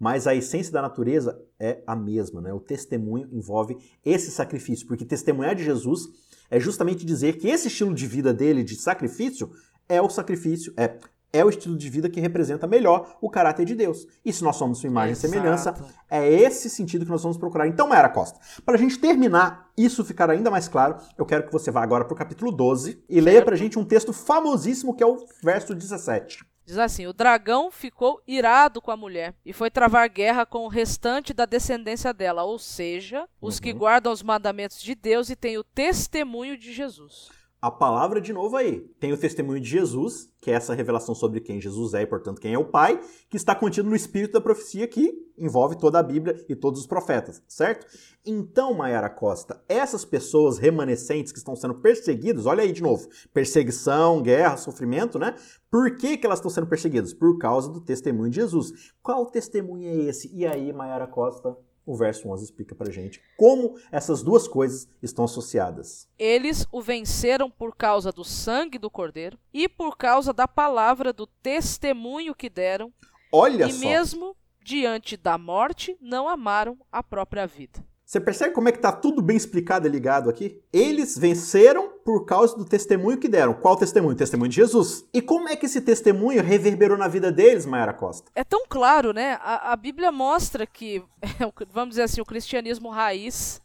mas 0.00 0.26
a 0.26 0.34
essência 0.34 0.72
da 0.72 0.80
natureza 0.80 1.38
é 1.58 1.82
a 1.86 1.94
mesma, 1.94 2.40
né? 2.40 2.50
O 2.54 2.58
testemunho 2.58 3.28
envolve 3.30 3.76
esse 4.02 4.30
sacrifício, 4.30 4.86
porque 4.86 5.04
testemunhar 5.04 5.54
de 5.54 5.62
Jesus 5.62 6.08
é 6.50 6.58
justamente 6.58 7.04
dizer 7.04 7.36
que 7.36 7.48
esse 7.48 7.68
estilo 7.68 7.94
de 7.94 8.06
vida 8.06 8.32
dele 8.32 8.64
de 8.64 8.76
sacrifício 8.76 9.50
é 9.86 10.00
o 10.00 10.08
sacrifício, 10.08 10.72
é 10.76 10.98
é 11.32 11.44
o 11.44 11.48
estilo 11.48 11.76
de 11.76 11.88
vida 11.88 12.08
que 12.08 12.20
representa 12.20 12.66
melhor 12.66 13.16
o 13.20 13.30
caráter 13.30 13.64
de 13.64 13.74
Deus. 13.74 14.06
E 14.24 14.32
se 14.32 14.42
nós 14.42 14.56
somos 14.56 14.78
sua 14.78 14.88
imagem 14.88 15.12
Exato. 15.12 15.26
e 15.26 15.30
semelhança, 15.30 15.74
é 16.10 16.28
esse 16.28 16.68
sentido 16.68 17.04
que 17.04 17.10
nós 17.10 17.22
vamos 17.22 17.38
procurar. 17.38 17.68
Então, 17.68 17.88
Mayara 17.88 18.08
Costa, 18.08 18.40
para 18.64 18.74
a 18.74 18.78
gente 18.78 18.98
terminar 18.98 19.70
isso 19.76 20.04
ficar 20.04 20.28
ainda 20.28 20.50
mais 20.50 20.66
claro, 20.66 20.96
eu 21.16 21.24
quero 21.24 21.46
que 21.46 21.52
você 21.52 21.70
vá 21.70 21.82
agora 21.82 22.04
para 22.04 22.14
o 22.14 22.16
capítulo 22.16 22.50
12 22.50 23.04
e 23.08 23.20
leia 23.20 23.44
para 23.44 23.54
a 23.54 23.58
gente 23.58 23.78
um 23.78 23.84
texto 23.84 24.12
famosíssimo 24.12 24.94
que 24.94 25.02
é 25.02 25.06
o 25.06 25.24
verso 25.42 25.72
17. 25.72 26.49
Diz 26.70 26.78
assim: 26.78 27.04
O 27.08 27.12
dragão 27.12 27.68
ficou 27.68 28.22
irado 28.28 28.80
com 28.80 28.92
a 28.92 28.96
mulher 28.96 29.34
e 29.44 29.52
foi 29.52 29.72
travar 29.72 30.08
guerra 30.08 30.46
com 30.46 30.64
o 30.64 30.68
restante 30.68 31.34
da 31.34 31.44
descendência 31.44 32.14
dela, 32.14 32.44
ou 32.44 32.60
seja, 32.60 33.28
os 33.40 33.56
uhum. 33.56 33.60
que 33.60 33.72
guardam 33.72 34.12
os 34.12 34.22
mandamentos 34.22 34.80
de 34.80 34.94
Deus 34.94 35.30
e 35.30 35.34
têm 35.34 35.58
o 35.58 35.64
testemunho 35.64 36.56
de 36.56 36.72
Jesus 36.72 37.39
a 37.60 37.70
palavra 37.70 38.20
de 38.20 38.32
novo 38.32 38.56
aí. 38.56 38.80
Tem 38.98 39.12
o 39.12 39.18
testemunho 39.18 39.60
de 39.60 39.68
Jesus, 39.68 40.32
que 40.40 40.50
é 40.50 40.54
essa 40.54 40.74
revelação 40.74 41.14
sobre 41.14 41.40
quem 41.40 41.60
Jesus 41.60 41.92
é 41.92 42.02
e, 42.02 42.06
portanto, 42.06 42.40
quem 42.40 42.54
é 42.54 42.58
o 42.58 42.64
Pai, 42.64 42.98
que 43.28 43.36
está 43.36 43.54
contido 43.54 43.88
no 43.88 43.96
espírito 43.96 44.32
da 44.32 44.40
profecia 44.40 44.86
que 44.86 45.12
envolve 45.36 45.76
toda 45.78 45.98
a 45.98 46.02
Bíblia 46.02 46.42
e 46.48 46.56
todos 46.56 46.80
os 46.80 46.86
profetas, 46.86 47.42
certo? 47.46 47.86
Então, 48.24 48.74
Mayara 48.74 49.10
Costa, 49.10 49.62
essas 49.68 50.04
pessoas 50.04 50.58
remanescentes 50.58 51.32
que 51.32 51.38
estão 51.38 51.54
sendo 51.56 51.74
perseguidas, 51.74 52.46
olha 52.46 52.62
aí 52.62 52.72
de 52.72 52.82
novo, 52.82 53.08
perseguição, 53.32 54.22
guerra, 54.22 54.56
sofrimento, 54.56 55.18
né? 55.18 55.34
Por 55.70 55.96
que, 55.96 56.16
que 56.16 56.26
elas 56.26 56.38
estão 56.38 56.50
sendo 56.50 56.66
perseguidas? 56.66 57.12
Por 57.12 57.38
causa 57.38 57.70
do 57.70 57.80
testemunho 57.80 58.30
de 58.30 58.36
Jesus. 58.36 58.92
Qual 59.02 59.26
testemunho 59.26 59.88
é 59.88 59.96
esse? 60.08 60.30
E 60.34 60.46
aí, 60.46 60.72
Mayara 60.72 61.06
Costa, 61.06 61.56
o 61.90 61.96
verso 61.96 62.28
11 62.28 62.44
explica 62.44 62.74
pra 62.74 62.90
gente 62.90 63.20
como 63.36 63.76
essas 63.90 64.22
duas 64.22 64.46
coisas 64.46 64.88
estão 65.02 65.24
associadas. 65.24 66.08
Eles 66.18 66.66
o 66.70 66.80
venceram 66.80 67.50
por 67.50 67.74
causa 67.74 68.12
do 68.12 68.24
sangue 68.24 68.78
do 68.78 68.90
cordeiro 68.90 69.38
e 69.52 69.68
por 69.68 69.96
causa 69.96 70.32
da 70.32 70.46
palavra 70.46 71.12
do 71.12 71.26
testemunho 71.26 72.34
que 72.34 72.48
deram. 72.48 72.92
Olha 73.32 73.66
e 73.66 73.72
só. 73.72 73.80
mesmo 73.80 74.36
diante 74.62 75.16
da 75.16 75.36
morte 75.36 75.96
não 76.00 76.28
amaram 76.28 76.78
a 76.92 77.02
própria 77.02 77.46
vida. 77.46 77.84
Você 78.04 78.20
percebe 78.20 78.52
como 78.54 78.68
é 78.68 78.72
que 78.72 78.78
está 78.78 78.90
tudo 78.90 79.22
bem 79.22 79.36
explicado 79.36 79.86
e 79.86 79.90
ligado 79.90 80.28
aqui? 80.28 80.60
Eles 80.72 81.16
venceram 81.16 81.92
por 82.10 82.24
causa 82.24 82.56
do 82.56 82.64
testemunho 82.64 83.18
que 83.18 83.28
deram. 83.28 83.54
Qual 83.54 83.76
testemunho? 83.76 84.14
O 84.14 84.18
testemunho 84.18 84.48
de 84.48 84.56
Jesus. 84.56 85.06
E 85.14 85.22
como 85.22 85.48
é 85.48 85.54
que 85.54 85.66
esse 85.66 85.80
testemunho 85.80 86.42
reverberou 86.42 86.98
na 86.98 87.06
vida 87.06 87.30
deles, 87.30 87.64
Mayara 87.64 87.92
Costa? 87.92 88.28
É 88.34 88.42
tão 88.42 88.64
claro, 88.68 89.12
né? 89.12 89.38
A, 89.40 89.72
a 89.72 89.76
Bíblia 89.76 90.10
mostra 90.10 90.66
que, 90.66 91.04
vamos 91.70 91.90
dizer 91.90 92.02
assim, 92.02 92.20
o 92.20 92.24
cristianismo 92.24 92.90
raiz, 92.90 93.62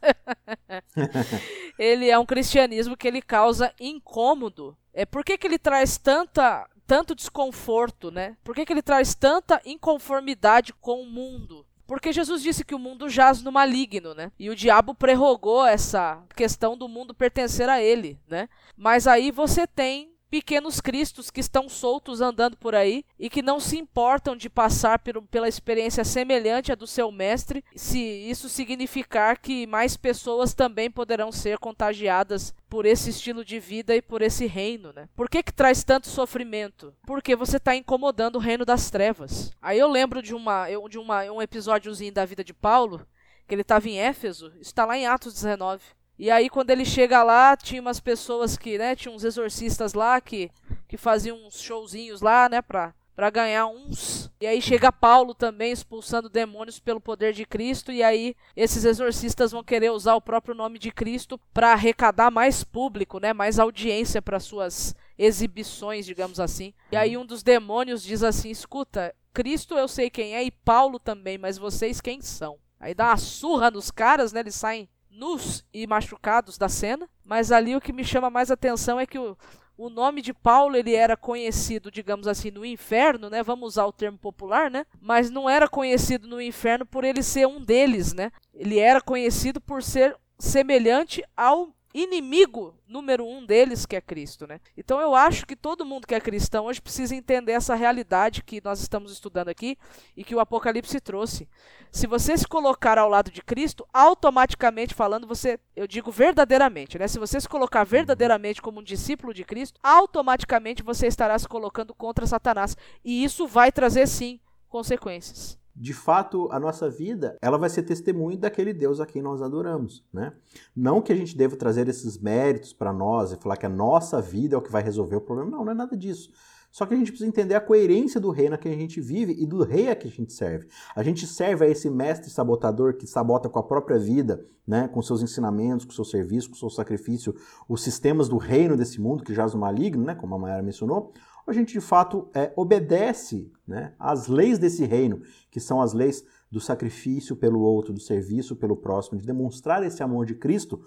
ele 1.79 2.07
é 2.07 2.19
um 2.19 2.25
cristianismo 2.25 2.95
que 2.95 3.07
ele 3.07 3.19
causa 3.19 3.73
incômodo. 3.79 4.77
É 4.93 5.07
por 5.07 5.25
que, 5.25 5.39
que 5.39 5.47
ele 5.47 5.57
traz 5.57 5.97
tanta 5.97 6.67
tanto 6.85 7.15
desconforto, 7.15 8.11
né? 8.11 8.37
Por 8.43 8.53
que, 8.53 8.63
que 8.63 8.71
ele 8.71 8.83
traz 8.83 9.15
tanta 9.15 9.59
inconformidade 9.65 10.71
com 10.71 11.01
o 11.01 11.09
mundo? 11.09 11.65
Porque 11.87 12.11
Jesus 12.11 12.41
disse 12.41 12.65
que 12.65 12.73
o 12.73 12.79
mundo 12.79 13.09
jaz 13.09 13.41
no 13.43 13.51
maligno, 13.51 14.13
né? 14.13 14.31
E 14.39 14.49
o 14.49 14.55
diabo 14.55 14.95
prorrogou 14.95 15.65
essa 15.65 16.23
questão 16.35 16.75
do 16.77 16.87
mundo 16.87 17.13
pertencer 17.13 17.69
a 17.69 17.81
ele, 17.81 18.19
né? 18.27 18.49
Mas 18.75 19.07
aí 19.07 19.29
você 19.31 19.67
tem 19.67 20.14
pequenos 20.35 20.81
cristos 20.81 21.31
que 21.31 21.39
estão 21.39 21.69
soltos 21.69 22.19
andando 22.19 22.57
por 22.57 22.75
aí 22.75 23.05
e 23.17 23.29
que 23.29 23.41
não 23.41 23.57
se 23.57 23.77
importam 23.77 24.35
de 24.35 24.49
passar 24.49 24.99
pela 25.31 25.47
experiência 25.47 26.03
semelhante 26.03 26.73
à 26.73 26.75
do 26.75 26.85
seu 26.85 27.09
mestre, 27.09 27.63
se 27.73 27.97
isso 27.97 28.49
significar 28.49 29.37
que 29.39 29.65
mais 29.65 29.95
pessoas 29.95 30.53
também 30.53 30.91
poderão 30.91 31.31
ser 31.31 31.57
contagiadas 31.57 32.53
por 32.69 32.85
esse 32.85 33.11
estilo 33.11 33.45
de 33.45 33.61
vida 33.61 33.95
e 33.95 34.01
por 34.01 34.21
esse 34.21 34.45
reino, 34.45 34.91
né? 34.91 35.07
Por 35.15 35.29
que 35.29 35.41
que 35.41 35.53
traz 35.53 35.85
tanto 35.85 36.09
sofrimento? 36.09 36.93
Porque 37.07 37.33
você 37.33 37.55
está 37.55 37.73
incomodando 37.73 38.35
o 38.35 38.39
reino 38.39 38.65
das 38.65 38.89
trevas. 38.89 39.53
Aí 39.61 39.79
eu 39.79 39.87
lembro 39.87 40.21
de 40.21 40.35
uma 40.35 40.67
de 40.89 40.99
uma 40.99 41.23
um 41.31 41.41
episódiozinho 41.41 42.11
da 42.11 42.25
vida 42.25 42.43
de 42.43 42.53
Paulo, 42.53 43.07
que 43.47 43.55
ele 43.55 43.61
estava 43.61 43.87
em 43.87 43.99
Éfeso, 43.99 44.51
está 44.59 44.85
lá 44.85 44.97
em 44.97 45.07
Atos 45.07 45.33
19. 45.33 45.81
E 46.17 46.31
aí 46.31 46.49
quando 46.49 46.69
ele 46.69 46.85
chega 46.85 47.23
lá, 47.23 47.57
tinha 47.57 47.81
umas 47.81 47.99
pessoas 47.99 48.57
que, 48.57 48.77
né, 48.77 48.95
tinha 48.95 49.13
uns 49.13 49.23
exorcistas 49.23 49.93
lá 49.93 50.19
que, 50.21 50.49
que 50.87 50.97
faziam 50.97 51.37
uns 51.45 51.61
showzinhos 51.61 52.21
lá, 52.21 52.47
né, 52.47 52.61
pra, 52.61 52.93
pra 53.15 53.29
ganhar 53.29 53.67
uns. 53.67 54.31
E 54.39 54.47
aí 54.47 54.61
chega 54.61 54.91
Paulo 54.91 55.33
também 55.33 55.71
expulsando 55.71 56.29
demônios 56.29 56.79
pelo 56.79 57.01
poder 57.01 57.33
de 57.33 57.45
Cristo, 57.45 57.91
e 57.91 58.01
aí 58.01 58.35
esses 58.55 58.85
exorcistas 58.85 59.51
vão 59.51 59.63
querer 59.63 59.91
usar 59.91 60.15
o 60.15 60.21
próprio 60.21 60.55
nome 60.55 60.79
de 60.79 60.91
Cristo 60.91 61.39
para 61.53 61.73
arrecadar 61.73 62.31
mais 62.31 62.63
público, 62.63 63.19
né, 63.19 63.33
mais 63.33 63.59
audiência 63.59 64.21
para 64.21 64.39
suas 64.39 64.95
exibições, 65.17 66.05
digamos 66.05 66.39
assim. 66.39 66.73
E 66.91 66.97
aí 66.97 67.17
um 67.17 67.25
dos 67.25 67.43
demônios 67.43 68.03
diz 68.03 68.23
assim: 68.23 68.49
"Escuta, 68.49 69.13
Cristo 69.33 69.77
eu 69.77 69.87
sei 69.87 70.09
quem 70.09 70.35
é 70.35 70.43
e 70.43 70.51
Paulo 70.51 70.97
também, 70.97 71.37
mas 71.37 71.57
vocês 71.57 71.99
quem 71.99 72.21
são?" 72.21 72.57
Aí 72.79 72.93
dá 72.93 73.07
uma 73.07 73.17
surra 73.17 73.71
nos 73.71 73.89
caras, 73.89 74.31
né? 74.31 74.41
Eles 74.41 74.55
saem 74.55 74.87
nus 75.15 75.65
e 75.73 75.87
machucados 75.87 76.57
da 76.57 76.69
cena. 76.69 77.09
Mas 77.23 77.51
ali 77.51 77.75
o 77.75 77.81
que 77.81 77.93
me 77.93 78.03
chama 78.03 78.29
mais 78.29 78.51
atenção 78.51 78.99
é 78.99 79.05
que 79.05 79.17
o, 79.17 79.37
o 79.77 79.89
nome 79.89 80.21
de 80.21 80.33
Paulo 80.33 80.75
ele 80.75 80.95
era 80.95 81.17
conhecido, 81.17 81.91
digamos 81.91 82.27
assim, 82.27 82.51
no 82.51 82.65
inferno, 82.65 83.29
né? 83.29 83.43
Vamos 83.43 83.73
usar 83.73 83.85
o 83.85 83.93
termo 83.93 84.17
popular, 84.17 84.71
né? 84.71 84.85
Mas 85.01 85.29
não 85.29 85.49
era 85.49 85.67
conhecido 85.67 86.27
no 86.27 86.41
inferno 86.41 86.85
por 86.85 87.03
ele 87.03 87.21
ser 87.21 87.47
um 87.47 87.61
deles, 87.61 88.13
né? 88.13 88.31
Ele 88.53 88.79
era 88.79 89.01
conhecido 89.01 89.59
por 89.59 89.83
ser 89.83 90.15
semelhante 90.39 91.23
ao 91.35 91.74
inimigo 91.95 92.75
número 92.85 93.25
um 93.25 93.45
deles, 93.45 93.85
que 93.85 93.95
é 93.95 94.01
Cristo, 94.01 94.45
né? 94.45 94.59
Então 94.75 94.99
eu 94.99 95.15
acho 95.15 95.45
que 95.47 95.55
todo 95.55 95.85
mundo 95.85 96.05
que 96.05 96.13
é 96.13 96.19
cristão 96.19 96.65
hoje 96.65 96.81
precisa 96.81 97.15
entender 97.15 97.53
essa 97.53 97.73
realidade 97.73 98.43
que 98.43 98.61
nós 98.61 98.81
estamos 98.81 99.13
estudando 99.13 99.47
aqui 99.47 99.77
e 100.15 100.21
que 100.21 100.35
o 100.35 100.41
Apocalipse 100.41 100.99
trouxe. 100.99 101.47
Se 101.89 102.05
você 102.05 102.37
se 102.37 102.45
colocar 102.45 102.97
ao 102.97 103.07
lado 103.07 103.31
de 103.31 103.41
Cristo, 103.41 103.87
automaticamente 103.93 104.93
falando, 104.93 105.25
você, 105.25 105.57
eu 105.73 105.87
digo 105.87 106.11
verdadeiramente, 106.11 106.99
né? 106.99 107.07
Se 107.07 107.17
você 107.17 107.39
se 107.39 107.47
colocar 107.47 107.85
verdadeiramente 107.85 108.61
como 108.61 108.81
um 108.81 108.83
discípulo 108.83 109.33
de 109.33 109.45
Cristo, 109.45 109.79
automaticamente 109.81 110.83
você 110.83 111.07
estará 111.07 111.39
se 111.39 111.47
colocando 111.47 111.95
contra 111.95 112.27
Satanás. 112.27 112.75
E 113.05 113.23
isso 113.23 113.47
vai 113.47 113.71
trazer 113.71 114.05
sim 114.05 114.41
consequências 114.67 115.57
de 115.75 115.93
fato, 115.93 116.47
a 116.51 116.59
nossa 116.59 116.89
vida, 116.89 117.37
ela 117.41 117.57
vai 117.57 117.69
ser 117.69 117.83
testemunho 117.83 118.37
daquele 118.37 118.73
Deus 118.73 119.01
a 119.01 119.05
quem 119.05 119.21
nós 119.21 119.41
adoramos, 119.41 120.05
né? 120.13 120.31
Não 120.73 121.01
que 121.01 121.11
a 121.11 121.15
gente 121.15 121.37
deva 121.37 121.57
trazer 121.57 121.87
esses 121.89 122.17
méritos 122.17 122.71
para 122.71 122.93
nós 122.93 123.33
e 123.33 123.35
falar 123.35 123.57
que 123.57 123.65
a 123.65 123.69
nossa 123.69 124.21
vida 124.21 124.55
é 124.55 124.57
o 124.57 124.61
que 124.61 124.71
vai 124.71 124.81
resolver 124.81 125.17
o 125.17 125.21
problema, 125.21 125.51
não, 125.51 125.65
não 125.65 125.71
é 125.73 125.75
nada 125.75 125.97
disso. 125.97 126.31
Só 126.71 126.85
que 126.85 126.93
a 126.93 126.97
gente 126.97 127.11
precisa 127.11 127.29
entender 127.29 127.55
a 127.55 127.61
coerência 127.61 128.19
do 128.19 128.31
reino 128.31 128.55
a 128.55 128.57
que 128.57 128.67
a 128.67 128.73
gente 128.73 128.99
vive 128.99 129.33
e 129.37 129.45
do 129.45 129.63
rei 129.63 129.89
a 129.89 129.95
que 129.95 130.07
a 130.07 130.11
gente 130.11 130.33
serve. 130.33 130.67
A 130.93 131.03
gente 131.03 131.25
serve 131.25 131.65
a 131.65 131.69
esse 131.69 131.89
mestre 131.89 132.29
sabotador 132.29 132.95
que 132.95 133.07
sabota 133.07 133.47
com 133.47 133.59
a 133.59 133.63
própria 133.63 133.97
vida, 133.97 134.45
né, 134.67 134.87
com 134.89 135.01
seus 135.01 135.21
ensinamentos, 135.21 135.85
com 135.85 135.93
seu 135.93 136.03
serviço, 136.03 136.49
com 136.49 136.55
seu 136.55 136.69
sacrifício, 136.69 137.33
os 137.69 137.81
sistemas 137.81 138.27
do 138.27 138.35
reino 138.37 138.75
desse 138.75 138.99
mundo 138.99 139.23
que 139.23 139.33
jaz 139.33 139.53
no 139.53 139.59
maligno, 139.61 140.03
né, 140.03 140.15
como 140.15 140.35
a 140.35 140.37
Mayara 140.37 140.63
mencionou, 140.63 141.13
a 141.47 141.53
gente 141.53 141.73
de 141.73 141.81
fato 141.81 142.29
é, 142.33 142.51
obedece 142.55 143.51
né, 143.67 143.93
às 143.99 144.27
leis 144.27 144.57
desse 144.57 144.85
reino, 144.85 145.21
que 145.51 145.59
são 145.59 145.81
as 145.81 145.93
leis 145.93 146.25
do 146.51 146.59
sacrifício 146.59 147.35
pelo 147.35 147.59
outro, 147.59 147.93
do 147.93 147.99
serviço 147.99 148.55
pelo 148.55 148.75
próximo, 148.75 149.19
de 149.19 149.25
demonstrar 149.25 149.83
esse 149.83 150.01
amor 150.01 150.25
de 150.25 150.35
Cristo, 150.35 150.81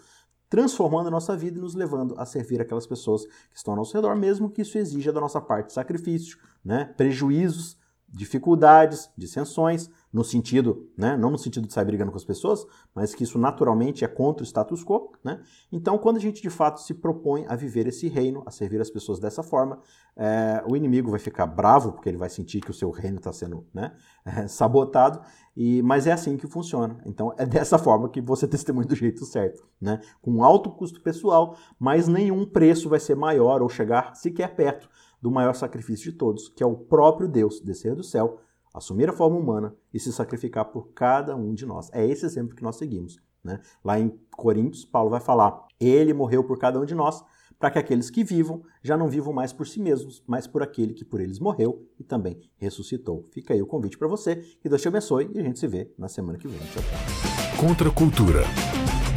transformando 0.49 1.09
a 1.09 1.11
nossa 1.11 1.37
vida 1.37 1.59
e 1.59 1.61
nos 1.61 1.75
levando 1.75 2.15
a 2.19 2.25
servir 2.25 2.61
aquelas 2.61 2.87
pessoas 2.87 3.27
que 3.27 3.57
estão 3.57 3.73
ao 3.73 3.79
nosso 3.79 3.95
redor, 3.95 4.17
mesmo 4.17 4.51
que 4.51 4.63
isso 4.63 4.79
exija 4.79 5.13
da 5.13 5.21
nossa 5.21 5.41
parte 5.41 5.73
sacrifício, 5.73 6.39
né, 6.65 6.87
prejuízos, 6.97 7.77
dificuldades, 8.09 9.11
dissensões, 9.17 9.91
no 10.13 10.25
sentido, 10.25 10.89
né, 10.97 11.17
não 11.17 11.31
no 11.31 11.39
sentido 11.39 11.67
de 11.67 11.73
sair 11.73 11.85
brigando 11.85 12.11
com 12.11 12.17
as 12.17 12.25
pessoas, 12.25 12.67
mas 12.95 13.15
que 13.15 13.25
isso 13.25 13.39
naturalmente 13.39 14.05
é 14.05 14.09
contra 14.09 14.43
o 14.43 14.47
status 14.47 14.83
quo, 14.83 15.13
né? 15.23 15.41
Então, 15.71 15.99
quando 15.99 16.17
a 16.17 16.21
gente 16.21 16.41
de 16.41 16.49
fato 16.49 16.81
se 16.81 16.95
propõe 16.95 17.45
a 17.47 17.55
viver 17.55 17.87
esse 17.87 18.09
reino, 18.09 18.43
a 18.47 18.51
servir 18.51 18.81
as 18.81 18.91
pessoas 18.91 19.19
dessa 19.19 19.43
forma, 19.43 19.81
é, 20.17 20.65
o 20.67 20.75
inimigo 20.75 21.11
vai 21.11 21.21
ficar 21.21 21.47
bravo 21.47 21.93
porque 21.93 22.09
ele 22.09 22.17
vai 22.17 22.31
sentir 22.31 22.61
que 22.61 22.71
o 22.71 22.75
seu 22.75 22.91
reino 22.91 23.19
está 23.19 23.33
sendo 23.33 23.67
né, 23.73 23.93
é, 24.25 24.47
sabotado, 24.49 25.21
e, 25.55 25.83
mas 25.83 26.07
é 26.07 26.13
assim 26.13 26.37
que 26.37 26.47
funciona. 26.47 26.99
Então, 27.05 27.35
é 27.37 27.45
dessa 27.45 27.79
forma 27.79 28.09
que 28.09 28.21
você 28.21 28.47
testemunha 28.49 28.87
do 28.87 28.95
jeito 28.95 29.25
certo, 29.27 29.67
né? 29.81 30.01
Com 30.23 30.43
alto 30.43 30.71
custo 30.71 31.03
pessoal, 31.03 31.57
mas 31.79 32.09
nenhum 32.09 32.47
preço 32.47 32.89
vai 32.89 33.01
ser 33.01 33.15
maior 33.15 33.61
ou 33.61 33.69
chegar 33.69 34.15
sequer 34.15 34.55
perto 34.55 34.89
do 35.21 35.31
maior 35.31 35.55
sacrifício 35.55 36.13
de 36.13 36.17
todos, 36.17 36.49
que 36.49 36.63
é 36.63 36.67
o 36.67 36.77
próprio 36.77 37.29
Deus 37.29 37.61
descer 37.61 37.95
do 37.95 38.05
céu, 38.05 38.41
assumir 38.75 39.09
a 39.09 39.13
forma 39.13 39.37
humana 39.37 39.75
e 39.93 39.99
se 39.99 40.13
sacrificar 40.13 40.67
por 40.67 40.93
cada 40.93 41.37
um 41.37 41.55
de 41.55 41.67
nós. 41.67 41.91
É 41.93 42.07
esse 42.07 42.25
exemplo 42.25 42.55
que 42.55 42.63
nós 42.63 42.77
seguimos. 42.77 43.19
Né? 43.43 43.61
Lá 43.85 43.99
em 43.99 44.13
Coríntios, 44.37 44.85
Paulo 44.85 45.11
vai 45.11 45.21
falar: 45.21 45.65
Ele 45.81 46.13
morreu 46.13 46.45
por 46.45 46.59
cada 46.59 46.81
um 46.81 46.85
de 46.85 46.95
nós, 46.95 47.23
para 47.59 47.71
que 47.71 47.79
aqueles 47.79 48.11
que 48.11 48.23
vivam 48.23 48.63
já 48.83 48.97
não 48.97 49.09
vivam 49.09 49.33
mais 49.33 49.53
por 49.53 49.67
si 49.67 49.81
mesmos, 49.81 50.23
mas 50.27 50.47
por 50.47 50.63
aquele 50.63 50.95
que 50.95 51.05
por 51.05 51.21
eles 51.21 51.39
morreu 51.39 51.89
e 51.99 52.05
também 52.05 52.41
ressuscitou. 52.57 53.27
Fica 53.33 53.55
aí 53.55 53.63
o 53.63 53.67
convite 53.67 53.99
para 53.99 54.09
você, 54.09 54.37
que 54.37 54.69
Deus 54.69 54.81
te 54.81 54.89
abençoe 54.89 55.31
e 55.35 55.39
a 55.39 55.43
gente 55.43 55.59
se 55.59 55.67
vê 55.67 55.93
na 55.99 56.09
semana 56.09 56.39
que 56.39 56.47
vem. 56.47 56.59
Tchau, 56.59 56.83
tchau. 56.83 57.67
Contra 57.67 57.89
a 57.89 57.93
cultura. 57.93 58.43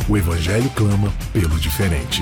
O 0.09 0.17
Evangelho 0.17 0.69
clama 0.75 1.09
pelo 1.31 1.59
diferente. 1.59 2.21